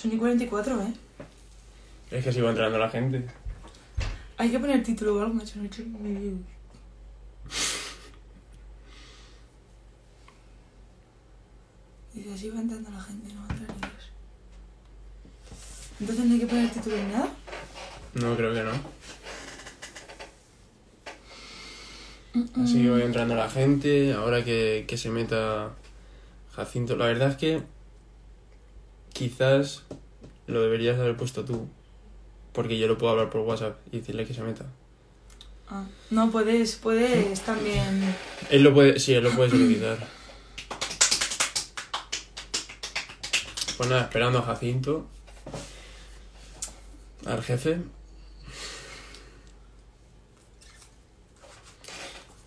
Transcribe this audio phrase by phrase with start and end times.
[0.00, 0.94] Son y 44, ¿eh?
[2.10, 3.22] Es que sigo entrando la gente.
[4.38, 5.34] Hay que poner título o algo.
[5.34, 5.82] No he hecho.
[12.14, 14.10] Dice, así va entrando la gente, no va a entrar ni Dios.
[16.00, 17.34] Entonces no hay que poner título ni nada.
[18.14, 18.72] No, creo que no.
[22.64, 24.14] Así voy entrando la gente.
[24.14, 25.74] Ahora que, que se meta
[26.52, 26.96] Jacinto.
[26.96, 27.79] La verdad es que
[29.20, 29.82] quizás
[30.46, 31.68] lo deberías haber puesto tú.
[32.54, 34.64] Porque yo lo puedo hablar por WhatsApp y decirle que se meta.
[35.68, 38.16] Ah, no, puedes, puedes también.
[38.48, 39.98] Él lo puede, sí, él lo puede solicitar.
[43.76, 45.06] Pues nada, esperando a Jacinto.
[47.26, 47.78] Al jefe.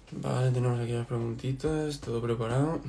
[0.10, 2.82] Vale, tenemos aquí las preguntitas, todo preparado.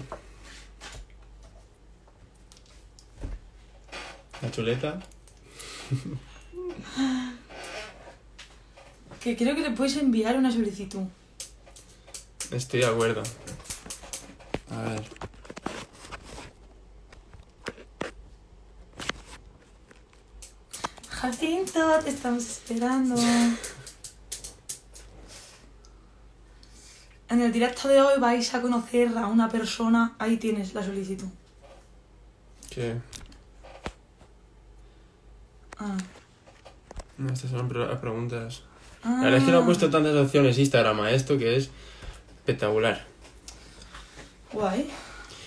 [4.45, 5.01] La chuleta.
[9.23, 11.05] Que creo que le puedes enviar una solicitud.
[12.51, 13.23] Estoy de acuerdo.
[14.71, 15.03] A ver.
[21.09, 23.15] Jacinto, te estamos esperando.
[27.31, 30.15] En el directo de hoy vais a conocer a una persona.
[30.19, 31.29] Ahí tienes la solicitud.
[32.69, 33.01] ¿Qué?
[35.85, 35.97] Ah.
[37.19, 38.63] No, estas son las preguntas.
[39.03, 39.11] Ah.
[39.19, 41.71] La verdad es que no he puesto tantas opciones Instagram a esto que es
[42.37, 43.05] espectacular.
[44.53, 44.89] Guay.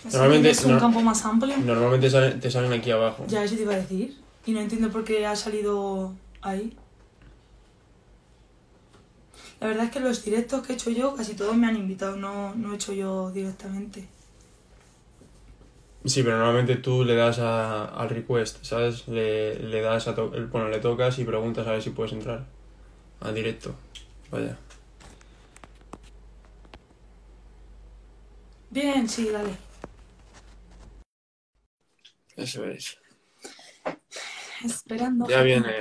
[0.05, 1.57] Normalmente- tienes un no- campo más amplio.
[1.57, 3.25] Normalmente salen- te salen aquí abajo.
[3.27, 4.15] Ya, eso te iba a decir.
[4.45, 6.77] Y no entiendo por qué ha salido ahí.
[9.59, 12.15] La verdad es que los directos que he hecho yo, casi todos me han invitado,
[12.15, 14.07] no, no he hecho yo directamente.
[16.07, 19.07] Sí, pero normalmente tú le das a, al request, ¿sabes?
[19.07, 22.13] Le, le das a to- el- bueno, le tocas y preguntas a ver si puedes
[22.13, 22.45] entrar
[23.21, 23.75] al directo.
[24.31, 24.57] Vaya.
[28.69, 29.57] Bien, sí, dale.
[32.37, 32.97] Eso es.
[34.63, 35.27] Esperando.
[35.27, 35.75] Ya viene.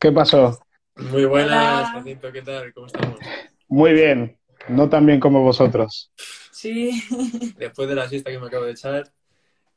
[0.00, 0.58] ¿Qué pasó?
[0.96, 1.90] Muy buenas.
[1.90, 2.72] Jacinto, ¿qué tal?
[2.72, 3.20] ¿Cómo estamos?
[3.68, 4.37] Muy bien,
[4.68, 6.10] no tan bien como vosotros.
[6.52, 7.02] Sí.
[7.56, 9.08] Después de la siesta que me acabo de echar,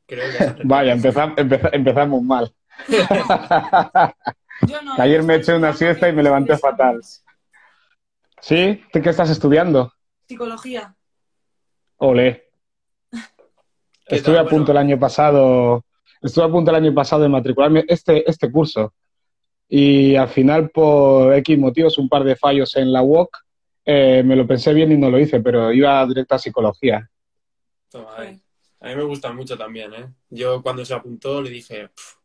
[0.06, 0.24] creo
[0.56, 0.62] que...
[0.64, 2.52] Vaya, empezam- empeza- empezamos mal.
[4.66, 4.94] Yo no.
[4.98, 7.00] Ayer me eché una siesta y me levanté fatal.
[8.40, 8.82] ¿Sí?
[8.92, 9.92] ¿Tú qué estás estudiando?
[10.26, 10.94] Psicología.
[11.98, 12.48] Ole.
[13.10, 14.46] ¿Qué Estuve tal?
[14.46, 14.80] a punto Bueno.
[14.80, 15.84] el año pasado,
[16.20, 18.94] estuve a punto el año pasado de matricularme este, este curso.
[19.68, 23.30] Y al final, por X motivos, un par de fallos en la UOC,
[23.84, 27.08] eh, me lo pensé bien y no lo hice, pero iba directo a psicología.
[27.88, 28.40] Toma, ahí.
[28.80, 30.12] A mí me gusta mucho también, ¿eh?
[30.30, 32.16] Yo cuando se apuntó le dije, "Pf,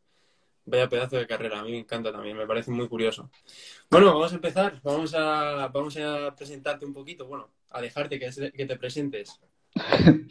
[0.67, 3.29] vaya pedazo de carrera, a mí me encanta también, me parece muy curioso.
[3.89, 8.29] Bueno, vamos a empezar, vamos a, vamos a presentarte un poquito, bueno, a dejarte que,
[8.65, 9.39] te presentes.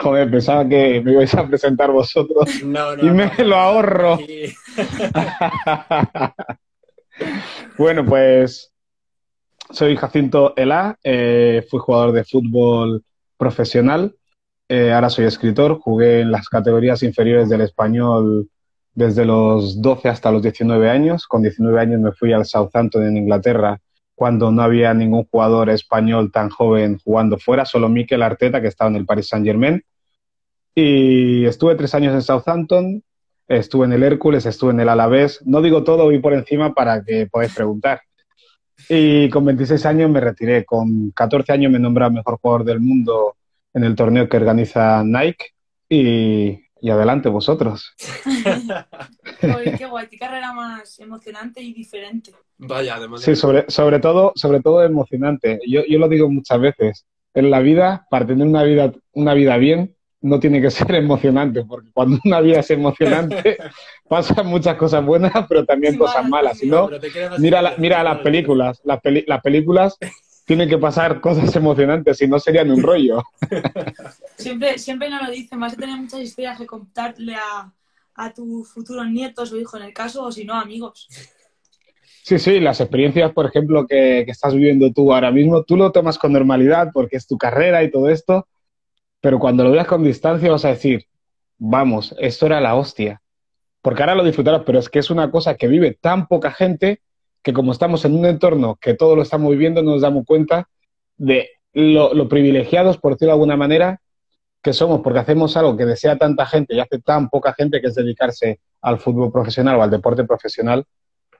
[0.00, 2.48] Joder, pensaba que me ibais a presentar vosotros.
[2.64, 4.18] No, no, Y me no, lo ahorro.
[7.78, 8.72] Bueno, pues
[9.70, 13.04] soy Jacinto Elá, eh, fui jugador de fútbol
[13.36, 14.14] profesional,
[14.68, 18.48] eh, ahora soy escritor, jugué en las categorías inferiores del español
[18.94, 21.26] desde los 12 hasta los 19 años.
[21.26, 23.78] Con 19 años me fui al Southampton en Inglaterra
[24.14, 28.90] cuando no había ningún jugador español tan joven jugando fuera, solo Mikel Arteta que estaba
[28.90, 29.84] en el Paris Saint-Germain.
[30.74, 33.02] Y estuve tres años en Southampton,
[33.46, 35.42] estuve en el Hércules, estuve en el Alavés.
[35.44, 38.00] No digo todo, voy por encima para que podáis preguntar.
[38.88, 40.64] Y con 26 años me retiré.
[40.64, 43.36] Con 14 años me nombraron mejor jugador del mundo
[43.74, 45.46] en el torneo que organiza Nike.
[45.88, 47.94] Y, y adelante vosotros.
[49.40, 52.32] Joder, qué guay, qué carrera más emocionante y diferente.
[52.58, 55.58] Vaya, además Sí, sobre, sobre todo, sobre todo emocionante.
[55.66, 57.06] Yo, yo lo digo muchas veces.
[57.34, 61.64] En la vida, para tener una vida, una vida bien, no tiene que ser emocionante,
[61.64, 63.58] porque cuando una vida es emocionante,
[64.08, 66.58] pasan muchas cosas buenas, pero también Sí, cosas malas.
[66.58, 66.90] Si no,
[67.38, 68.80] mira, la- mira las películas.
[68.84, 69.96] Las, peli- las películas
[70.46, 73.22] tienen que pasar cosas emocionantes, si no serían un rollo.
[74.36, 77.72] Siempre, siempre nos lo dicen, vas a tener muchas historias que contarle a,
[78.14, 81.08] a tus futuros nietos o hijos en el caso, o si no, amigos.
[82.22, 85.90] Sí, sí, las experiencias, por ejemplo, que, que estás viviendo tú ahora mismo, tú lo
[85.90, 88.46] tomas con normalidad porque es tu carrera y todo esto,
[89.20, 91.06] pero cuando lo veas con distancia vas a decir,
[91.56, 93.22] vamos, esto era la hostia.
[93.86, 97.02] Porque ahora lo disfrutarás, pero es que es una cosa que vive tan poca gente
[97.40, 100.68] que como estamos en un entorno que todo lo estamos viviendo, no nos damos cuenta
[101.16, 104.02] de lo, privilegiados, por decirlo de alguna manera,
[104.60, 107.86] que somos porque hacemos algo que desea tanta gente y hace tan poca gente que
[107.86, 110.84] es dedicarse al fútbol profesional o al deporte profesional,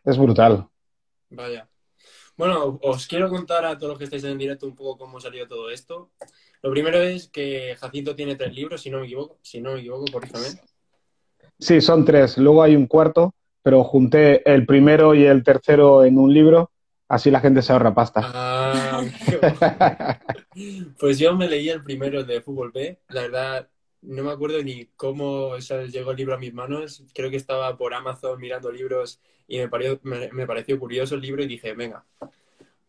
[0.05, 0.69] es brutal.
[1.31, 1.69] Vaya.
[2.37, 5.49] Bueno, os quiero contar a todos los que estáis en directo un poco cómo salió
[5.49, 6.13] todo esto.
[6.63, 9.37] Lo primero es que Jacinto tiene tres libros, si no me equivoco.
[9.43, 10.61] Si no me equivoco, corrígeme.
[11.59, 12.39] Sí, son tres.
[12.39, 16.71] Luego hay un cuarto, pero junté el primero y el tercero en un libro,
[17.09, 18.21] así la gente se ahorra pasta.
[18.25, 19.03] Ah,
[20.99, 23.01] pues yo me leí el primero de Fútbol B.
[23.09, 23.69] La verdad,
[24.03, 27.03] no me acuerdo ni cómo llegó el libro a mis manos.
[27.15, 31.43] Creo que estaba por Amazon mirando libros y me pareció, me, pareció curioso el libro
[31.43, 32.05] y dije, venga,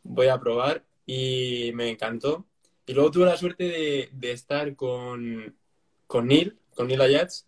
[0.04, 2.46] voy a probar y me encantó.
[2.86, 5.56] Y luego tuve la suerte de, estar con,
[6.08, 7.48] con Neil, con Neil Ayats.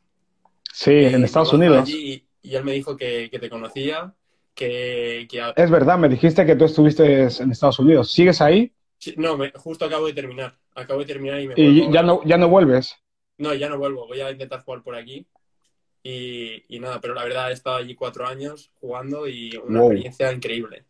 [0.73, 1.89] Sí, en Estados Unidos.
[1.89, 4.13] y él me dijo que, te conocía,
[4.59, 8.11] que, Es verdad, me dijiste que tú estuviste en Estados Unidos.
[8.11, 8.71] ¿Sigues ahí?
[9.15, 10.57] no, justo acabo de terminar.
[10.75, 12.95] Acabo de terminar y me ¿Y ya no, ya no vuelves?
[13.37, 14.07] No, ya no vuelvo.
[14.07, 15.25] Voy a intentar jugar por aquí.
[16.03, 20.85] Y, nada, pero la verdad he estado allí cuatro años jugando y una experiencia increíble.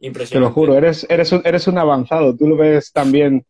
[0.00, 0.34] Impresionante.
[0.34, 2.36] Te lo juro, eres, eres, un, eres un avanzado.
[2.36, 3.44] Tú lo ves también,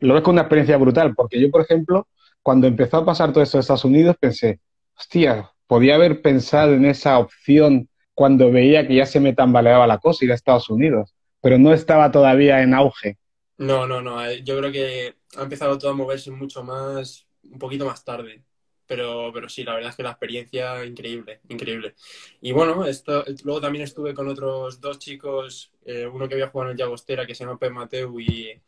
[0.00, 1.14] lo ves con una experiencia brutal.
[1.14, 2.06] Porque yo, por ejemplo,
[2.42, 4.60] cuando empezó a pasar todo esto en Estados Unidos, pensé,
[4.98, 9.98] hostia, podía haber pensado en esa opción cuando veía que ya se me tambaleaba la
[9.98, 13.16] cosa ir a Estados Unidos, pero no estaba todavía en auge.
[13.58, 14.24] No, no, no.
[14.24, 18.42] Eh, yo creo que ha empezado todo a moverse mucho más un poquito más tarde.
[18.86, 21.94] Pero, pero sí, la verdad es que la experiencia increíble, increíble.
[22.40, 26.70] Y bueno, esto, luego también estuve con otros dos chicos, eh, uno que había jugado
[26.70, 28.58] en el Llagostera, que se llama Pep Mateu, y,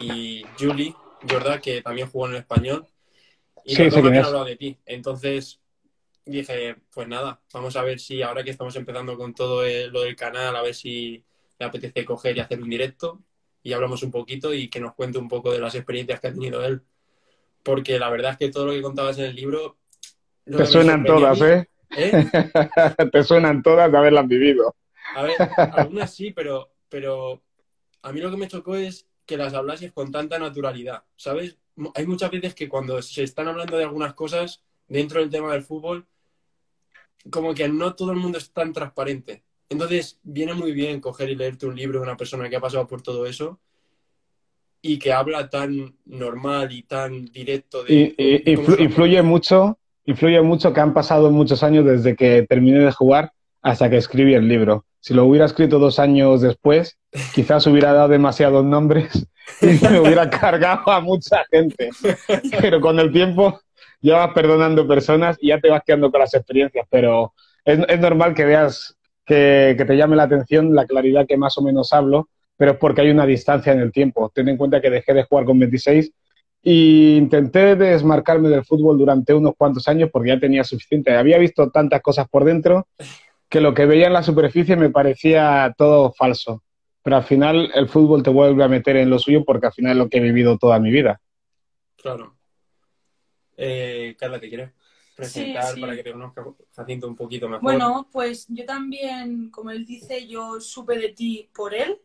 [0.00, 0.92] y Julie,
[1.30, 2.86] Jorda, que también jugó en el español.
[3.64, 4.78] Y sí, los hablado de ti.
[4.84, 5.60] Entonces
[6.30, 10.16] dije, pues nada, vamos a ver si ahora que estamos empezando con todo lo del
[10.16, 11.24] canal, a ver si
[11.58, 13.20] le apetece coger y hacer un directo
[13.62, 16.32] y hablamos un poquito y que nos cuente un poco de las experiencias que ha
[16.32, 16.82] tenido él
[17.68, 19.76] porque la verdad es que todo lo que contabas en el libro...
[20.44, 21.68] Te suenan todas, ¿eh?
[21.96, 22.30] ¿eh?
[23.12, 24.74] Te suenan todas de haberlas vivido.
[25.14, 25.36] A ver,
[25.74, 27.42] algunas sí, pero, pero
[28.00, 31.58] a mí lo que me chocó es que las hablases con tanta naturalidad, ¿sabes?
[31.94, 35.62] Hay muchas veces que cuando se están hablando de algunas cosas dentro del tema del
[35.62, 36.06] fútbol,
[37.30, 39.42] como que no todo el mundo es tan transparente.
[39.68, 42.86] Entonces, viene muy bien coger y leerte un libro de una persona que ha pasado
[42.86, 43.60] por todo eso
[44.80, 47.84] y que habla tan normal y tan directo.
[47.84, 52.92] De, y, influye mucho, influye mucho que han pasado muchos años desde que terminé de
[52.92, 54.84] jugar hasta que escribí el libro.
[55.00, 56.98] Si lo hubiera escrito dos años después,
[57.34, 59.26] quizás hubiera dado demasiados nombres
[59.60, 61.90] y me hubiera cargado a mucha gente.
[62.60, 63.60] Pero con el tiempo
[64.00, 66.86] ya vas perdonando personas y ya te vas quedando con las experiencias.
[66.90, 67.34] Pero
[67.64, 71.62] es, normal que veas que, que, te llame la atención la claridad que más o
[71.62, 72.28] menos hablo
[72.58, 74.30] pero es porque hay una distancia en el tiempo.
[74.34, 76.12] Ten en cuenta que dejé de jugar con 26
[76.64, 76.72] e
[77.16, 81.16] intenté desmarcarme del fútbol durante unos cuantos años porque ya tenía suficiente.
[81.16, 82.88] Había visto tantas cosas por dentro
[83.48, 86.64] que lo que veía en la superficie me parecía todo falso.
[87.04, 89.92] Pero al final el fútbol te vuelve a meter en lo suyo porque al final
[89.92, 91.20] es lo que he vivido toda mi vida.
[91.96, 92.37] Claro.
[93.60, 94.70] Eh, Carla, ¿te quieres
[95.16, 96.44] presentar para que te conozca
[96.76, 97.62] Jacinto un poquito mejor?
[97.62, 102.00] Bueno, pues yo también, como él dice, yo supe de ti por él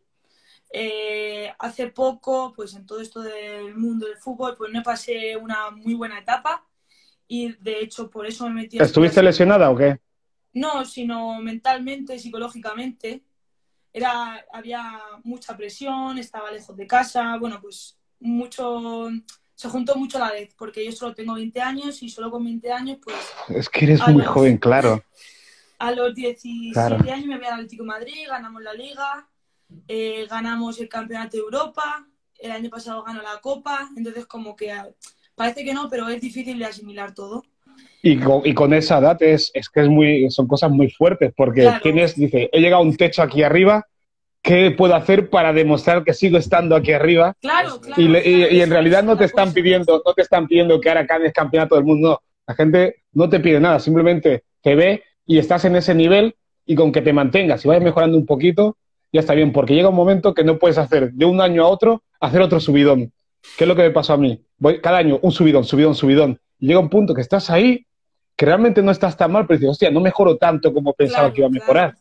[0.76, 5.70] eh, hace poco, pues en todo esto del mundo del fútbol, pues me pasé una
[5.70, 6.66] muy buena etapa
[7.28, 8.80] y de hecho por eso me metí...
[8.80, 10.00] ¿Estuviste lesionada o qué?
[10.54, 13.22] No, sino mentalmente, psicológicamente.
[13.94, 19.12] Era, había mucha presión, estaba lejos de casa, bueno, pues mucho,
[19.56, 22.44] se juntó mucho a la vez, porque yo solo tengo 20 años y solo con
[22.44, 23.18] 20 años, pues...
[23.50, 25.04] Es que eres muy joven, claro.
[25.80, 29.28] A los 17 años me voy al Atlético de Madrid, ganamos la liga,
[29.88, 32.08] eh, ganamos el Campeonato de Europa,
[32.40, 34.88] el año pasado ganó la Copa, entonces como que ah,
[35.36, 37.44] parece que no, pero es difícil de asimilar todo.
[38.02, 38.20] Y
[38.54, 42.50] con, esa edad es, es, que es muy, son cosas muy fuertes, porque tienes, dice,
[42.52, 43.88] he llegado a un techo aquí arriba,
[44.44, 47.36] ¿qué puedo hacer para demostrar que sigo estando aquí arriba?
[47.42, 48.02] Claro, claro.
[48.02, 51.76] Y, en realidad no te están pidiendo, no te están pidiendo que ahora ganes campeonato
[51.76, 55.96] del mundo, La gente no te pide nada, simplemente te ve y estás en ese
[55.96, 56.36] nivel
[56.66, 58.78] y con que te mantengas y vayas mejorando un poquito,
[59.14, 61.68] ya está bien, porque llega un momento que no puedes hacer de un año a
[61.68, 63.14] otro, hacer otro subidón.
[63.58, 64.44] ¿Qué es lo que me pasó a mí?
[64.58, 66.40] Voy cada año un subidón, subidón, subidón.
[66.60, 67.86] Y llega un punto que estás ahí,
[68.36, 71.42] que realmente no estás tan mal, pero dices, hostia, no mejoro tanto como pensaba que
[71.42, 71.96] iba a mejorar.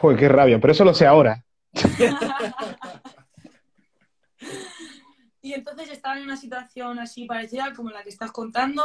[0.00, 1.44] Joder, qué rabia, pero eso lo sé ahora.
[5.42, 8.82] y entonces estaba en una situación así parecida como la que estás contando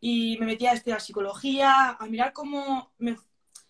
[0.00, 3.14] y me metí a estudiar psicología, a mirar cómo mi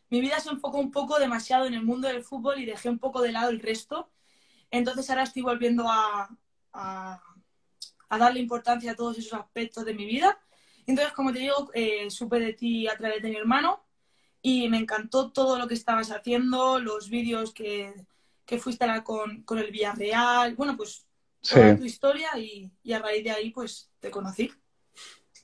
[0.09, 3.21] vida se enfocó un poco demasiado en el mundo del fútbol y dejé un poco
[3.21, 4.11] de lado el resto.
[4.71, 6.31] Entonces ahora estoy volviendo a,
[6.73, 10.39] a darle importancia a todos esos aspectos de mi vida.
[10.87, 13.88] Entonces, como te digo, eh, supe de ti a través de mi hermano
[14.43, 17.93] y me encantó todo lo que estabas haciendo, los vídeos que,
[18.45, 21.07] que fuiste a con, con, el Villarreal, bueno, pues
[21.41, 24.51] toda tu historia y, y, a raíz de ahí pues te conocí.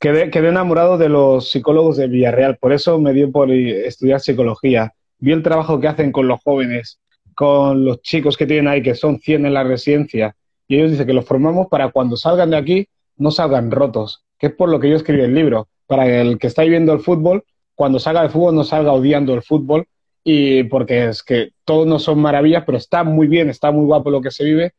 [0.01, 4.93] Quedé, quedé enamorado de los psicólogos de Villarreal, por eso me dio por estudiar psicología.
[5.19, 7.01] Vi el trabajo que hacen con los jóvenes,
[7.35, 10.37] con los chicos que tienen ahí, que son 100 en la residencia,
[10.69, 14.49] y ellos dicen que los formamos para cuando salgan de aquí no salgan rotos, que
[14.49, 17.45] es por lo que yo escribí el libro, para el que está viviendo el fútbol,
[17.75, 19.87] cuando salga de fútbol no salga odiando el fútbol,
[20.23, 24.11] y porque es que todos no son maravillas, pero está muy bien, está muy guapo
[24.11, 24.75] lo que se vive,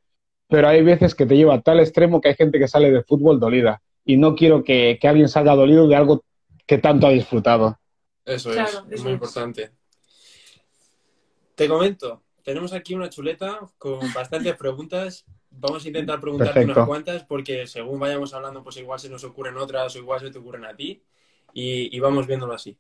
[0.48, 3.06] pero hay veces que te lleva a tal extremo que hay gente que sale del
[3.06, 6.24] fútbol dolida, y no quiero que, alguien salga dolido de algo
[6.66, 7.78] que tanto ha disfrutado.
[8.24, 9.72] Eso es, es muy importante.
[11.54, 15.26] Te comento, tenemos aquí una chuleta con bastantes preguntas.
[15.50, 19.58] Vamos a intentar preguntarte unas cuantas porque según vayamos hablando, pues igual se nos ocurren
[19.58, 21.02] otras o igual se te ocurren a ti
[21.54, 22.78] y, vamos viéndolo así.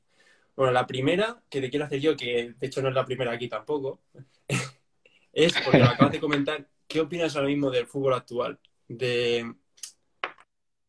[0.56, 3.32] Bueno, la primera que te quiero hacer yo, que de hecho no es la primera
[3.32, 4.02] aquí tampoco,
[5.34, 8.60] es porque lo acabas de comentar, ¿qué opinas ahora mismo del fútbol actual?
[8.88, 9.54] De,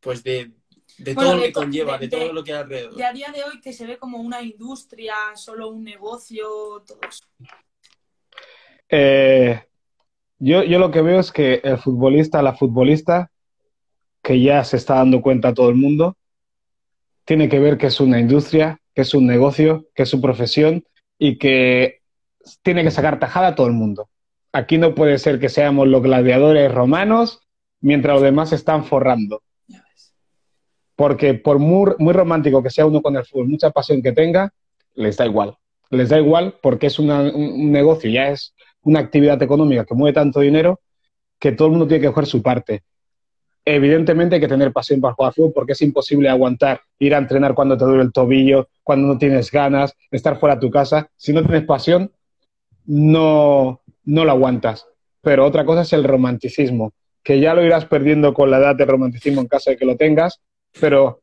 [0.00, 0.52] pues de,
[1.14, 2.94] todo lo que conlleva, de, todo lo que hay alrededor.
[2.94, 6.46] De a día de hoy que se ve como una industria, solo un negocio,
[6.86, 7.24] todo eso.
[8.88, 9.64] Eh,
[10.38, 13.32] yo, yo lo que veo es que el futbolista, la futbolista,
[14.22, 16.16] que ya se está dando cuenta todo el mundo,
[17.24, 20.82] tiene que ver que es una industria, que es un negocio, que es su profesión
[21.18, 22.00] y que
[22.62, 24.08] tiene que sacar tajada a todo el mundo.
[24.52, 27.40] Aquí no puede ser que seamos los gladiadores romanos
[27.82, 29.42] mientras los demás están forrando.
[30.96, 34.50] Porque por muy, muy romántico que sea uno con el fútbol, mucha pasión que tenga,
[34.94, 35.58] les da igual.
[35.90, 40.40] Les da igual porque es un negocio, ya es una actividad económica que mueve tanto
[40.40, 40.80] dinero
[41.38, 42.82] que todo el mundo tiene que coger su parte.
[43.68, 47.52] Evidentemente hay que tener pasión para jugar fútbol porque es imposible aguantar ir a entrenar
[47.54, 51.10] cuando te duele el tobillo, cuando no tienes ganas, estar fuera de tu casa.
[51.16, 52.12] Si no tienes pasión,
[52.86, 54.86] no, no lo aguantas.
[55.20, 56.92] Pero otra cosa es el romanticismo,
[57.24, 59.96] que ya lo irás perdiendo con la edad del romanticismo en caso de que lo
[59.96, 60.40] tengas,
[60.80, 61.20] pero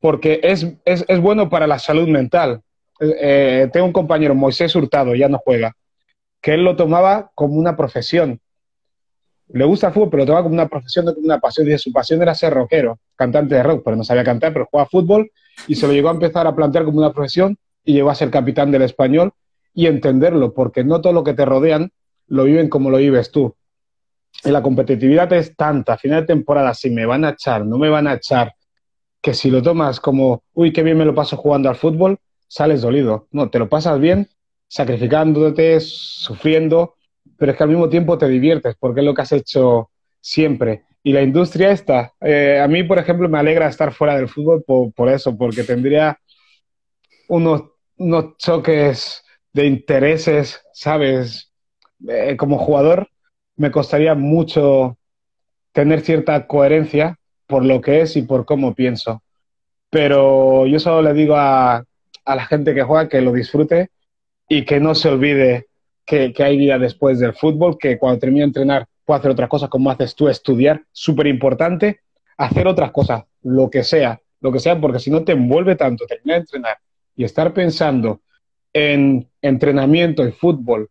[0.00, 2.60] porque es, es, es bueno para la salud mental.
[3.00, 5.72] Eh, tengo un compañero, Moisés Hurtado, ya no juega,
[6.42, 8.40] que él lo tomaba como una profesión.
[9.52, 11.66] Le gusta el fútbol, pero lo tomaba como una profesión, no como una pasión.
[11.66, 14.88] Dice, su pasión era ser rockero, cantante de rock, pero no sabía cantar, pero jugaba
[14.88, 15.30] fútbol
[15.66, 18.30] y se lo llegó a empezar a plantear como una profesión y llegó a ser
[18.30, 19.32] capitán del español
[19.74, 21.92] y entenderlo, porque no todo lo que te rodean
[22.26, 23.54] lo viven como lo vives tú.
[24.44, 27.78] Y la competitividad es tanta, a final de temporada, si me van a echar, no
[27.78, 28.54] me van a echar,
[29.20, 32.82] que si lo tomas como, uy, qué bien me lo paso jugando al fútbol, sales
[32.82, 33.26] dolido.
[33.32, 34.28] No, te lo pasas bien
[34.70, 36.94] sacrificándote, sufriendo,
[37.40, 40.84] pero es que al mismo tiempo te diviertes porque es lo que has hecho siempre.
[41.02, 44.62] Y la industria esta, eh, a mí, por ejemplo, me alegra estar fuera del fútbol
[44.62, 46.20] por, eso, porque tendría
[47.28, 47.62] unos,
[47.96, 51.50] unos, choques de intereses, ¿sabes?
[52.06, 53.08] Eh, como jugador,
[53.56, 54.98] me costaría mucho
[55.72, 57.16] tener cierta coherencia
[57.46, 59.22] por lo que es y por cómo pienso.
[59.88, 61.86] Pero yo solo le digo a,
[62.26, 63.88] a la gente que juega que lo disfrute
[64.46, 65.69] y que no se olvide
[66.10, 69.68] que, hay vida después del fútbol, que cuando termine de entrenar puede hacer otras cosas
[69.68, 72.00] como haces tú, estudiar, súper importante,
[72.36, 76.06] hacer otras cosas, lo que sea, lo que sea, porque si no te envuelve tanto
[76.06, 76.78] terminar de entrenar
[77.14, 78.22] y estar pensando
[78.72, 80.90] en entrenamiento y fútbol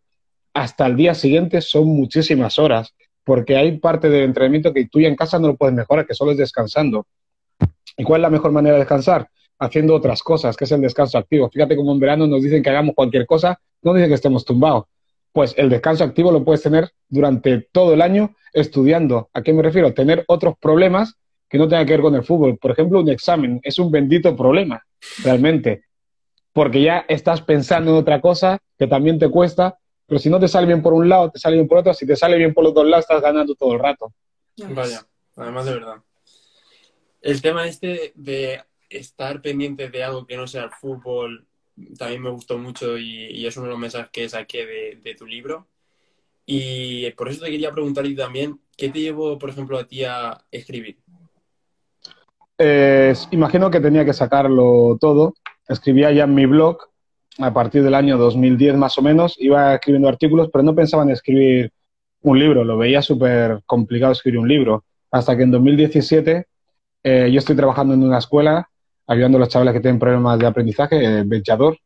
[0.54, 5.08] hasta el día siguiente son muchísimas horas, porque hay parte del entrenamiento que tú ya
[5.08, 7.06] en casa no lo puedes mejorar, que solo es descansando.
[7.96, 9.28] ¿Y cuál es la mejor manera de descansar?
[9.60, 11.50] haciendo otras cosas, que es el descanso activo.
[11.50, 14.84] Fíjate como en verano nos dicen que hagamos cualquier cosa, no dicen que estemos tumbados.
[15.32, 19.30] Pues el descanso activo lo puedes tener durante todo el año estudiando.
[19.32, 19.94] ¿A qué me refiero?
[19.94, 21.16] Tener otros problemas
[21.48, 22.58] que no tengan que ver con el fútbol.
[22.58, 24.84] Por ejemplo, un examen es un bendito problema,
[25.24, 25.84] realmente,
[26.52, 30.48] porque ya estás pensando en otra cosa que también te cuesta, pero si no te
[30.48, 32.64] sale bien por un lado, te sale bien por otro, si te sale bien por
[32.64, 34.12] los dos lados, estás ganando todo el rato.
[34.56, 35.06] Vaya,
[35.36, 35.96] además de verdad.
[37.20, 41.46] El tema este de estar pendiente de algo que no sea el fútbol
[41.98, 45.66] también me gustó mucho y, es uno de los mensajes que saqué de, tu libro.
[46.46, 50.04] Y por eso te quería preguntar y también, ¿qué te llevó, por ejemplo, a ti
[50.04, 50.98] a escribir?
[53.30, 55.34] imagino que tenía que sacarlo todo.
[55.66, 56.78] Escribía ya en mi blog
[57.38, 59.36] a partir del año 2010 más o menos.
[59.38, 61.72] Iba escribiendo artículos, pero no pensaba en escribir
[62.22, 62.64] un libro.
[62.64, 64.84] Lo veía súper complicado escribir un libro.
[65.10, 66.46] Hasta que en 2017
[67.02, 68.68] eh, yo estoy trabajando en una escuela
[69.10, 71.76] ayudando a los chavales que tienen problemas de aprendizaje, Belchador.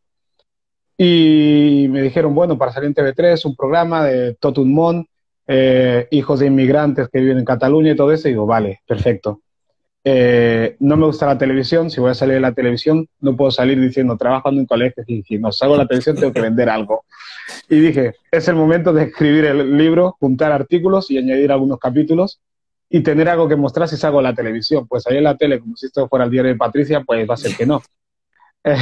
[0.99, 5.07] Y me dijeron, bueno, para salir en TV3, un programa de Totum Mon,
[5.47, 9.41] eh, hijos de inmigrantes que viven en Cataluña y todo eso, y digo, vale, perfecto.
[10.05, 13.51] Eh, no me gusta la televisión, si voy a salir de la televisión, no puedo
[13.51, 16.69] salir diciendo trabajo en colegio y si no salgo de la televisión tengo que vender
[16.69, 17.07] algo.
[17.71, 22.43] Y dije, es el momento de escribir el libro, juntar artículos y añadir algunos capítulos
[22.89, 24.87] y tener algo que mostrar si salgo de la televisión.
[24.87, 27.35] Pues ahí en la tele, como si esto fuera el diario de Patricia, pues va
[27.35, 27.83] a ser que no.
[28.67, 28.79] Eh,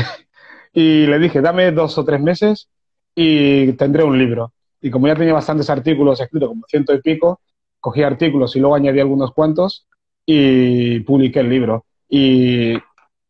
[0.72, 2.68] y le dije, dame dos o tres meses
[3.16, 4.52] y tendré un libro.
[4.80, 7.40] Y como ya tenía bastantes artículos escritos, como ciento y pico,
[7.80, 9.86] cogí artículos y luego añadí algunos cuantos
[10.24, 11.84] y publiqué el libro.
[12.08, 12.74] Y,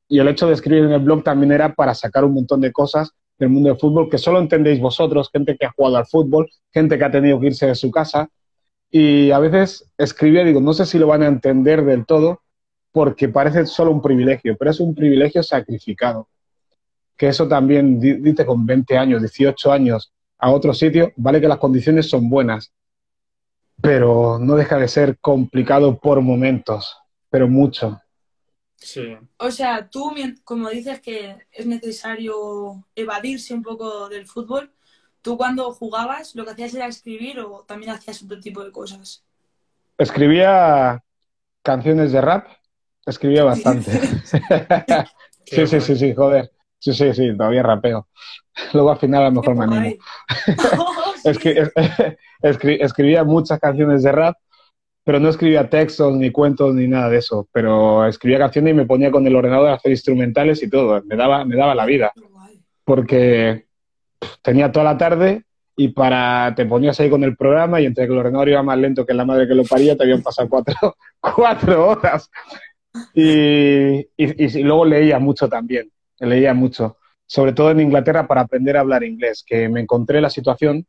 [0.08, 2.70] y, el hecho de escribir en el blog también era para sacar un montón de
[2.70, 6.48] cosas del mundo del fútbol que solo entendéis vosotros, gente que ha jugado al fútbol,
[6.72, 8.28] gente que ha tenido que irse de su casa.
[8.94, 12.42] Y a veces escribía, digo, no sé si lo van a entender del todo,
[12.92, 16.28] porque parece solo un privilegio, pero es un privilegio sacrificado.
[17.16, 21.56] Que eso también, dice con 20 años, 18 años, a otro sitio, vale que las
[21.56, 22.70] condiciones son buenas,
[23.80, 26.94] pero no deja de ser complicado por momentos,
[27.30, 27.98] pero mucho.
[28.76, 29.16] Sí.
[29.38, 30.12] O sea, tú,
[30.44, 34.70] como dices que es necesario evadirse un poco del fútbol,
[35.22, 39.24] ¿tú cuando jugabas lo que hacías era escribir o también hacías otro tipo de cosas?
[39.96, 41.02] Escribía
[41.62, 42.48] canciones de rap,
[43.06, 43.90] escribía bastante.
[45.46, 46.50] sí, sí, sí, sí, joder.
[46.78, 48.08] Sí, sí, sí, todavía rapeo.
[48.72, 50.02] Luego al final a lo mejor me animo.
[52.80, 54.36] escribía muchas canciones de rap,
[55.04, 57.48] pero no escribía textos, ni cuentos, ni nada de eso.
[57.52, 61.00] Pero escribía canciones y me ponía con el ordenador a hacer instrumentales y todo.
[61.04, 62.12] Me daba, me daba la vida.
[62.84, 63.66] Porque
[64.42, 65.44] tenía toda la tarde
[65.76, 68.78] y para te ponías ahí con el programa y entre que el ordenador iba más
[68.78, 70.74] lento que la madre que lo paría, te habían pasado cuatro,
[71.20, 72.30] cuatro horas.
[73.14, 76.98] Y, y, y, luego leía mucho también, leía mucho
[77.32, 80.84] sobre todo en Inglaterra, para aprender a hablar inglés, que me encontré la situación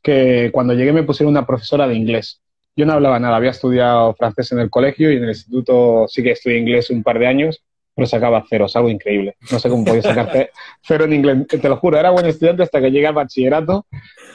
[0.00, 2.40] que cuando llegué me pusieron una profesora de inglés.
[2.76, 6.22] Yo no hablaba nada, había estudiado francés en el colegio y en el instituto sí
[6.22, 7.64] que estudié inglés un par de años,
[7.94, 9.36] pero sacaba ceros, algo increíble.
[9.50, 10.50] No sé cómo podía sacar
[10.82, 11.46] cero en inglés.
[11.46, 13.86] Te lo juro, era buen estudiante hasta que llegué al bachillerato,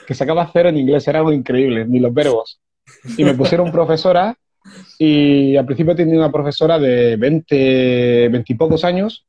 [0.06, 2.60] que sacaba cero en inglés, era algo increíble, ni los verbos.
[3.16, 4.36] Y me pusieron profesora
[4.98, 9.26] y al principio tenía una profesora de 20, 20 y pocos años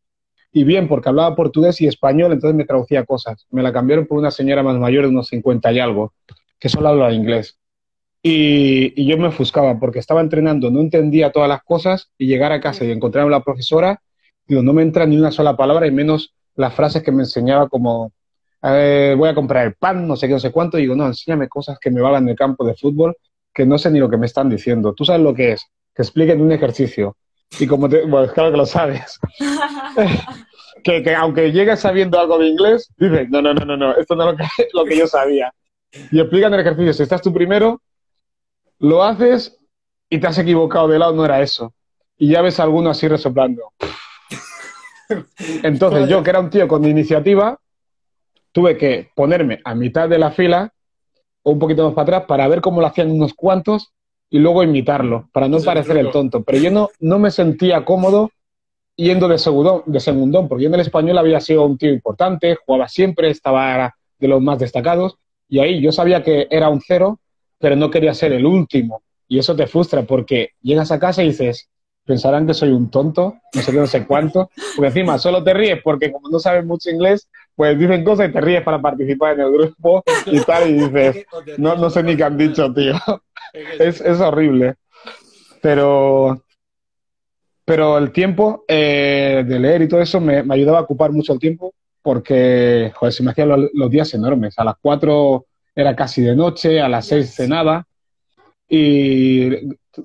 [0.54, 3.48] y bien, porque hablaba portugués y español, entonces me traducía cosas.
[3.52, 6.14] Me la cambiaron por una señora más mayor de unos 50 y algo,
[6.60, 7.58] que solo hablaba inglés.
[8.22, 12.60] Y, yo me ofuscaba porque estaba entrenando, no entendía todas las cosas y llegar a
[12.60, 14.02] casa y encontrar a la profesora,
[14.52, 17.70] digo, no me entra ni una sola palabra y menos las frases que me enseñaba
[17.70, 18.12] como,
[18.62, 20.78] voy a comprar el pan, no sé qué, no sé cuánto.
[20.78, 23.16] Y digo, no, enséñame cosas que me valgan en el campo de fútbol,
[23.54, 24.94] que no sé ni lo que me están diciendo.
[24.94, 27.16] Tú sabes lo que es, que expliquen un ejercicio,
[27.60, 29.20] y como te, bueno, claro que lo sabes.
[30.84, 34.16] que, que, aunque llegues sabiendo algo de inglés, dices, no, no, no, no, no, esto
[34.16, 35.54] no es lo que, lo que yo sabía.
[36.12, 37.82] Y explican el ejercicio, si estás tú primero,
[38.80, 39.58] lo haces
[40.10, 41.74] y te has equivocado de lado, no era eso.
[42.18, 43.72] Y ya ves a alguno así resoplando.
[45.64, 47.58] Entonces yo, que era un tío con iniciativa,
[48.52, 50.74] tuve que ponerme a mitad de la fila
[51.44, 53.92] o un poquito más para atrás para ver cómo lo hacían unos cuantos
[54.30, 56.44] y luego imitarlo, para no parecer el tonto.
[56.44, 58.32] Pero yo no, no me sentía cómodo
[58.96, 62.56] yendo de segundón, de segundón, porque yo en el español había sido un tío importante,
[62.66, 65.18] jugaba siempre, estaba de los más destacados,
[65.50, 67.20] y ahí yo sabía que era un cero,
[67.58, 69.02] pero no quería ser el último.
[69.28, 71.70] Y eso te frustra, porque llegas a casa y dices,
[72.06, 75.54] pensarán que soy un tonto, no sé qué, no sé cuánto, porque encima solo te
[75.54, 79.34] ríes porque como no sabes mucho inglés, pues dicen cosas y te ríes para participar
[79.34, 81.26] en el grupo y tal, y dices,
[81.58, 82.96] no, no sé ni qué han dicho, tío
[83.54, 84.76] es, es, horrible.
[85.62, 86.44] Pero,
[87.66, 91.34] pero el tiempo eh, de leer y todo eso me, me, ayudaba a ocupar mucho
[91.34, 94.58] el tiempo porque, joder, se me hacían los, días enormes.
[94.58, 97.86] A las 4 era casi de noche, a las 6 cenaba
[98.68, 99.50] y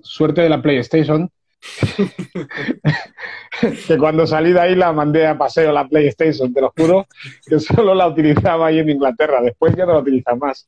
[0.03, 1.31] suerte de la PlayStation.
[3.89, 7.07] que cuando salí de ahí la mandé a paseo la PlayStation, te lo juro,
[7.47, 10.67] que solo la utilizaba ahí en Inglaterra, después ya no la utiliza más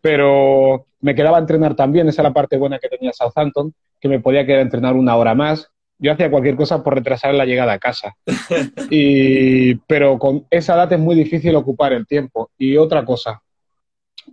[0.00, 4.08] pero me quedaba a entrenar también, esa era la parte buena que tenía Southampton, que
[4.08, 5.68] me podía quedar a entrenar una hora más.
[5.98, 8.14] Yo hacía cualquier cosa por retrasar la llegada a casa.
[8.90, 12.50] Y, pero con esa edad es muy difícil ocupar el tiempo.
[12.58, 13.42] Y otra cosa,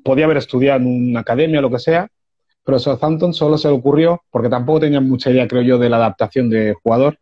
[0.04, 2.08] podía haber estudiado en una academia o lo que sea,
[2.68, 5.98] pero Southampton solo se le ocurrió, porque tampoco tenía mucha idea, creo yo, de la
[5.98, 7.18] adaptación de jugador,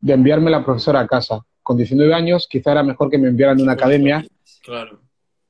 [0.00, 1.40] de enviarme la profesora a casa.
[1.62, 4.24] Con 19 años, quizá era mejor que me enviaran a una academia.
[4.62, 4.98] Claro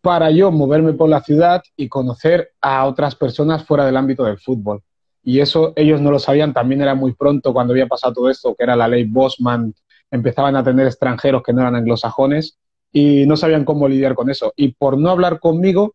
[0.01, 4.38] para yo moverme por la ciudad y conocer a otras personas fuera del ámbito del
[4.38, 4.83] fútbol.
[5.23, 8.55] Y eso ellos no lo sabían, también era muy pronto cuando había pasado todo esto,
[8.55, 9.75] que era la ley Bosman,
[10.11, 12.59] empezaban a tener extranjeros que no eran anglosajones
[12.90, 14.53] y no sabían cómo lidiar con eso.
[14.57, 15.95] Y por no hablar conmigo,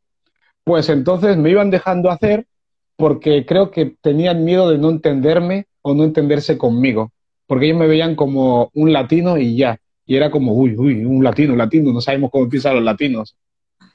[0.63, 2.47] Pues entonces me iban dejando hacer
[2.95, 7.11] porque creo que tenían miedo de no entenderme o no entenderse conmigo,
[7.47, 11.23] porque ellos me veían como un latino y ya, y era como, uy, uy, un
[11.23, 13.35] latino, un latino, no sabemos cómo piensan los latinos.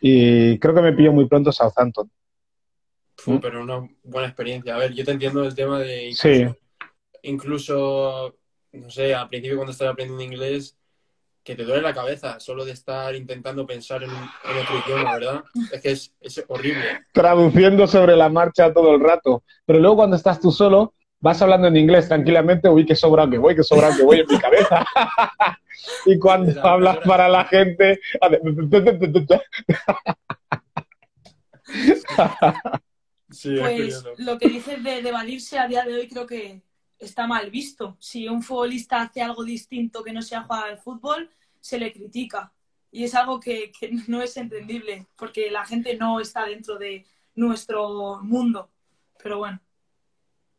[0.00, 2.10] Y creo que me pilló muy pronto Southampton.
[3.16, 4.74] Fue, pero una buena experiencia.
[4.74, 6.08] A ver, yo te entiendo el tema de...
[6.08, 6.88] Incluso, sí.
[7.22, 8.34] Incluso,
[8.72, 10.76] no sé, al principio cuando estaba aprendiendo inglés,
[11.42, 15.44] que te duele la cabeza solo de estar intentando pensar en, en otro idioma, ¿verdad?
[15.72, 17.06] Es que es, es, horrible.
[17.12, 19.42] Traduciendo sobre la marcha todo el rato.
[19.64, 23.38] Pero luego cuando estás tú solo, vas hablando en inglés tranquilamente, uy, qué sobra que
[23.38, 24.84] voy, qué sobra que voy en mi cabeza.
[26.06, 28.00] y cuando hablas para la gente...
[33.30, 36.62] sí, pues lo que dices de, de evadirse a día de hoy creo que
[37.00, 37.96] está mal visto.
[37.98, 42.52] Si un futbolista hace algo distinto que no sea jugar al fútbol, se le critica.
[42.92, 43.72] Y es algo que,
[44.08, 48.70] no es entendible, porque la gente no está dentro de nuestro mundo.
[49.22, 49.60] Pero bueno.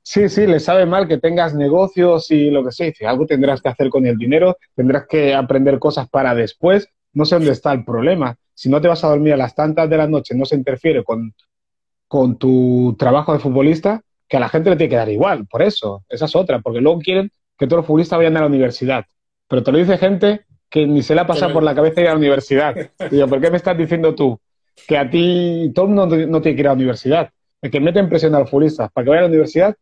[0.04, 2.88] Sí, sí, le sabe mal que tengas negocios y lo que sea.
[2.88, 6.90] Dice, algo tendrás que hacer con el dinero, tendrás que aprender cosas para después.
[7.14, 8.36] No sé dónde está el problema.
[8.54, 11.04] Si no te vas a dormir a las tantas de la noche, no se interfiere
[11.04, 11.34] con,
[12.08, 14.02] con tu trabajo de futbolista,
[14.32, 16.80] que a la gente le tiene que dar igual, por eso, esa es otra, porque
[16.80, 19.04] luego quieren que todos los futbolistas vayan a la universidad.
[19.50, 22.08] Pero te lo dice gente que ni se le ha pasado por la cabeza ir
[22.08, 22.74] a la universidad.
[23.12, 24.40] Digo, ¿por qué me estás diciendo tú
[24.88, 27.30] que a ti todo el mundo no tiene que ir a la universidad?
[27.62, 29.76] El que meten presión a los futbolistas para que vayan a la universidad,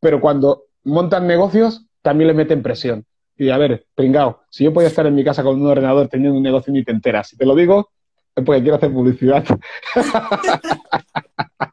[0.00, 3.06] pero cuando montan negocios también le meten presión.
[3.38, 6.36] Y a ver, pringao, si yo podía estar en mi casa con un ordenador teniendo
[6.36, 7.28] un negocio ni te enteras.
[7.28, 7.88] Si te lo digo,
[8.36, 9.46] es porque quiero hacer publicidad.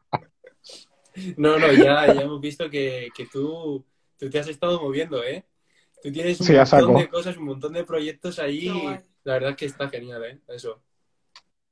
[1.36, 3.84] No, no, ya, ya hemos visto que, que tú,
[4.18, 5.44] tú, te has estado moviendo, ¿eh?
[6.02, 8.68] Tú tienes un sí, montón de cosas, un montón de proyectos ahí.
[8.68, 10.40] No, la verdad es que está genial, ¿eh?
[10.48, 10.82] Eso.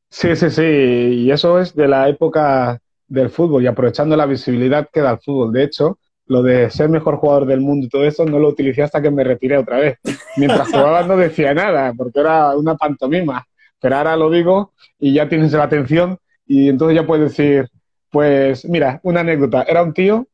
[0.09, 0.62] Sí, sí, sí.
[0.62, 5.18] Y eso es de la época del fútbol y aprovechando la visibilidad que da el
[5.18, 5.53] fútbol.
[5.53, 8.83] De hecho, lo de ser mejor jugador del mundo y todo eso no lo utilicé
[8.83, 9.98] hasta que me retiré otra vez.
[10.37, 13.44] Mientras jugaba no decía nada, porque era una pantomima.
[13.81, 17.68] Pero ahora lo digo y ya tienes la atención y entonces ya puedes decir,
[18.11, 19.62] pues mira, una anécdota.
[19.62, 20.27] Era un tío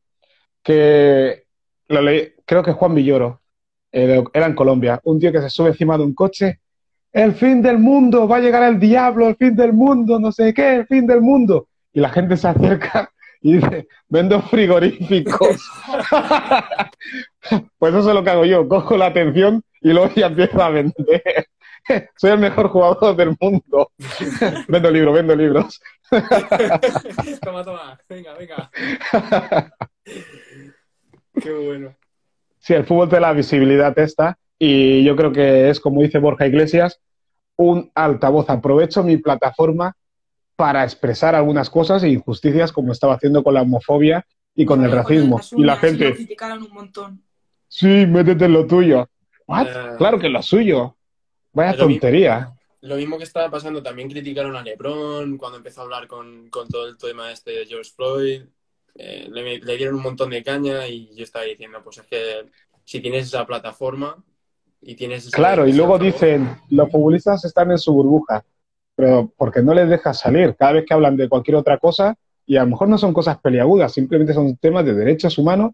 [0.63, 1.45] que
[1.87, 3.41] lo leí, creo que Juan Villoro,
[3.91, 6.59] eh, era en Colombia, un tío que se sube encima de un coche.
[7.11, 10.53] El fin del mundo, va a llegar el diablo, el fin del mundo, no sé
[10.53, 11.67] qué, el fin del mundo.
[11.93, 13.09] Y la gente se acerca
[13.41, 15.57] y dice, vendo frigoríficos.
[17.79, 20.69] pues eso es lo que hago yo, cojo la atención y luego ya empiezo a
[20.69, 21.47] vender.
[22.15, 23.91] Soy el mejor jugador del mundo.
[24.67, 25.81] vendo libros, vendo libros.
[27.41, 27.99] toma, toma.
[28.09, 28.71] Venga, venga.
[31.41, 31.95] Qué bueno.
[32.59, 36.19] Sí, el fútbol te da la visibilidad esta y yo creo que es, como dice
[36.19, 36.99] Borja Iglesias,
[37.55, 38.49] un altavoz.
[38.49, 39.95] Aprovecho mi plataforma
[40.55, 44.91] para expresar algunas cosas e injusticias como estaba haciendo con la homofobia y con el
[44.91, 45.39] racismo.
[45.55, 46.15] y la gente...
[47.69, 49.07] Sí, métete en lo tuyo.
[49.45, 49.67] ¿What?
[49.67, 49.97] Uh...
[49.97, 50.96] Claro que es lo suyo.
[51.57, 52.35] Vaya lo tontería.
[52.37, 56.49] Mismo, lo mismo que estaba pasando, también criticaron a LeBron cuando empezó a hablar con,
[56.49, 58.41] con todo el tema este de George Floyd.
[58.93, 62.45] Eh, le, le, dieron un montón de caña y yo estaba diciendo, pues es que
[62.83, 64.23] si tienes esa plataforma
[64.81, 65.25] y tienes...
[65.25, 68.45] Ese, claro, y luego dicen, los futbolistas están en su burbuja,
[68.95, 72.15] pero porque no les dejas salir cada vez que hablan de cualquier otra cosa
[72.45, 75.71] y a lo mejor no son cosas peliagudas, simplemente son temas de derechos humanos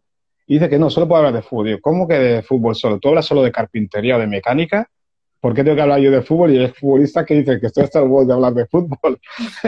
[0.47, 1.65] y dice que no, solo puedo hablar de fútbol.
[1.67, 2.99] Digo, ¿Cómo que de fútbol solo?
[2.99, 4.89] ¿Tú hablas solo de carpintería o de mecánica?
[5.43, 7.83] ¿Por qué tengo que hablar yo de fútbol y es futbolista que dice que estoy
[7.83, 9.19] hasta el huevo de hablar de fútbol?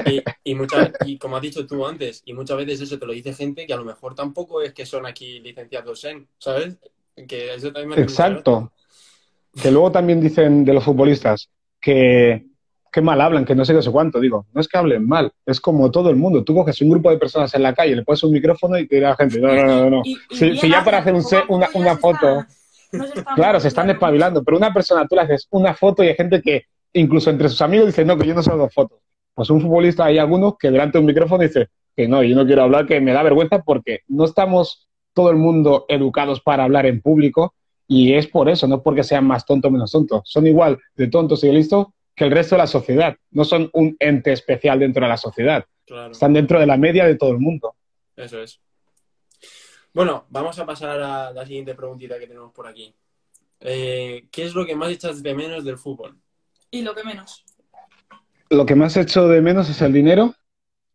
[0.06, 3.12] Y, y, muchas, y como has dicho tú antes, y muchas veces eso te lo
[3.12, 6.78] dice gente que a lo mejor tampoco es que son aquí licenciados en, ¿sabes?
[7.28, 8.72] Que eso también me Exacto.
[9.62, 11.50] Que luego también dicen de los futbolistas
[11.82, 12.46] que,
[12.90, 14.22] que mal hablan, que no sé qué sé cuánto.
[14.22, 16.46] Digo, no es que hablen mal, es como todo el mundo.
[16.46, 18.96] Tú coges un grupo de personas en la calle, le pones un micrófono y te
[18.96, 20.02] dirá la gente, no, no, no, no.
[20.06, 22.28] Y, y si, si, ya para hacer un una, una foto...
[22.40, 22.48] Está,
[22.92, 26.08] no se claro, se están despabilando, pero una persona, tú le haces una foto y
[26.08, 29.00] hay gente que incluso entre sus amigos dice, no, que yo no solo hago fotos.
[29.34, 32.46] Pues un futbolista hay algunos que delante de un micrófono dice que no, yo no
[32.46, 36.86] quiero hablar, que me da vergüenza porque no estamos todo el mundo educados para hablar
[36.86, 37.54] en público
[37.88, 40.22] y es por eso, no porque sean más tontos o menos tontos.
[40.26, 43.16] Son igual de tontos y de listos que el resto de la sociedad.
[43.32, 45.66] No son un ente especial dentro de la sociedad.
[45.86, 46.12] Claro.
[46.12, 47.76] Están dentro de la media de todo el mundo.
[48.16, 48.60] Eso es.
[49.96, 52.94] Bueno, vamos a pasar a la siguiente preguntita que tenemos por aquí.
[53.62, 56.20] Eh, ¿Qué es lo que más echas de menos del fútbol?
[56.70, 57.46] Y lo que menos.
[58.50, 60.36] Lo que más echo de menos es el dinero.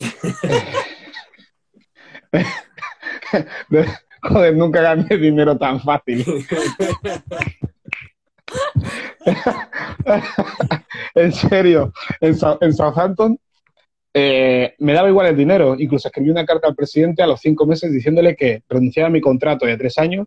[4.23, 6.23] Joder, nunca gané dinero tan fácil.
[11.15, 13.41] en serio, en, en, Southampton
[14.13, 15.77] eh, me daba igual el dinero.
[15.79, 19.21] Incluso escribí una carta al presidente a los cinco meses diciéndole que renunciaba a mi
[19.21, 20.27] contrato de tres años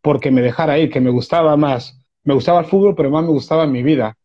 [0.00, 1.98] porque me dejara ir, que me gustaba más.
[2.24, 4.16] Me gustaba el fútbol, pero más me gustaba mi vida.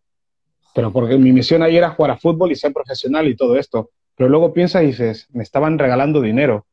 [0.76, 3.90] Pero porque mi misión ahí era jugar a fútbol y ser profesional y todo esto.
[4.16, 6.66] Pero luego piensas y dices, me estaban regalando dinero.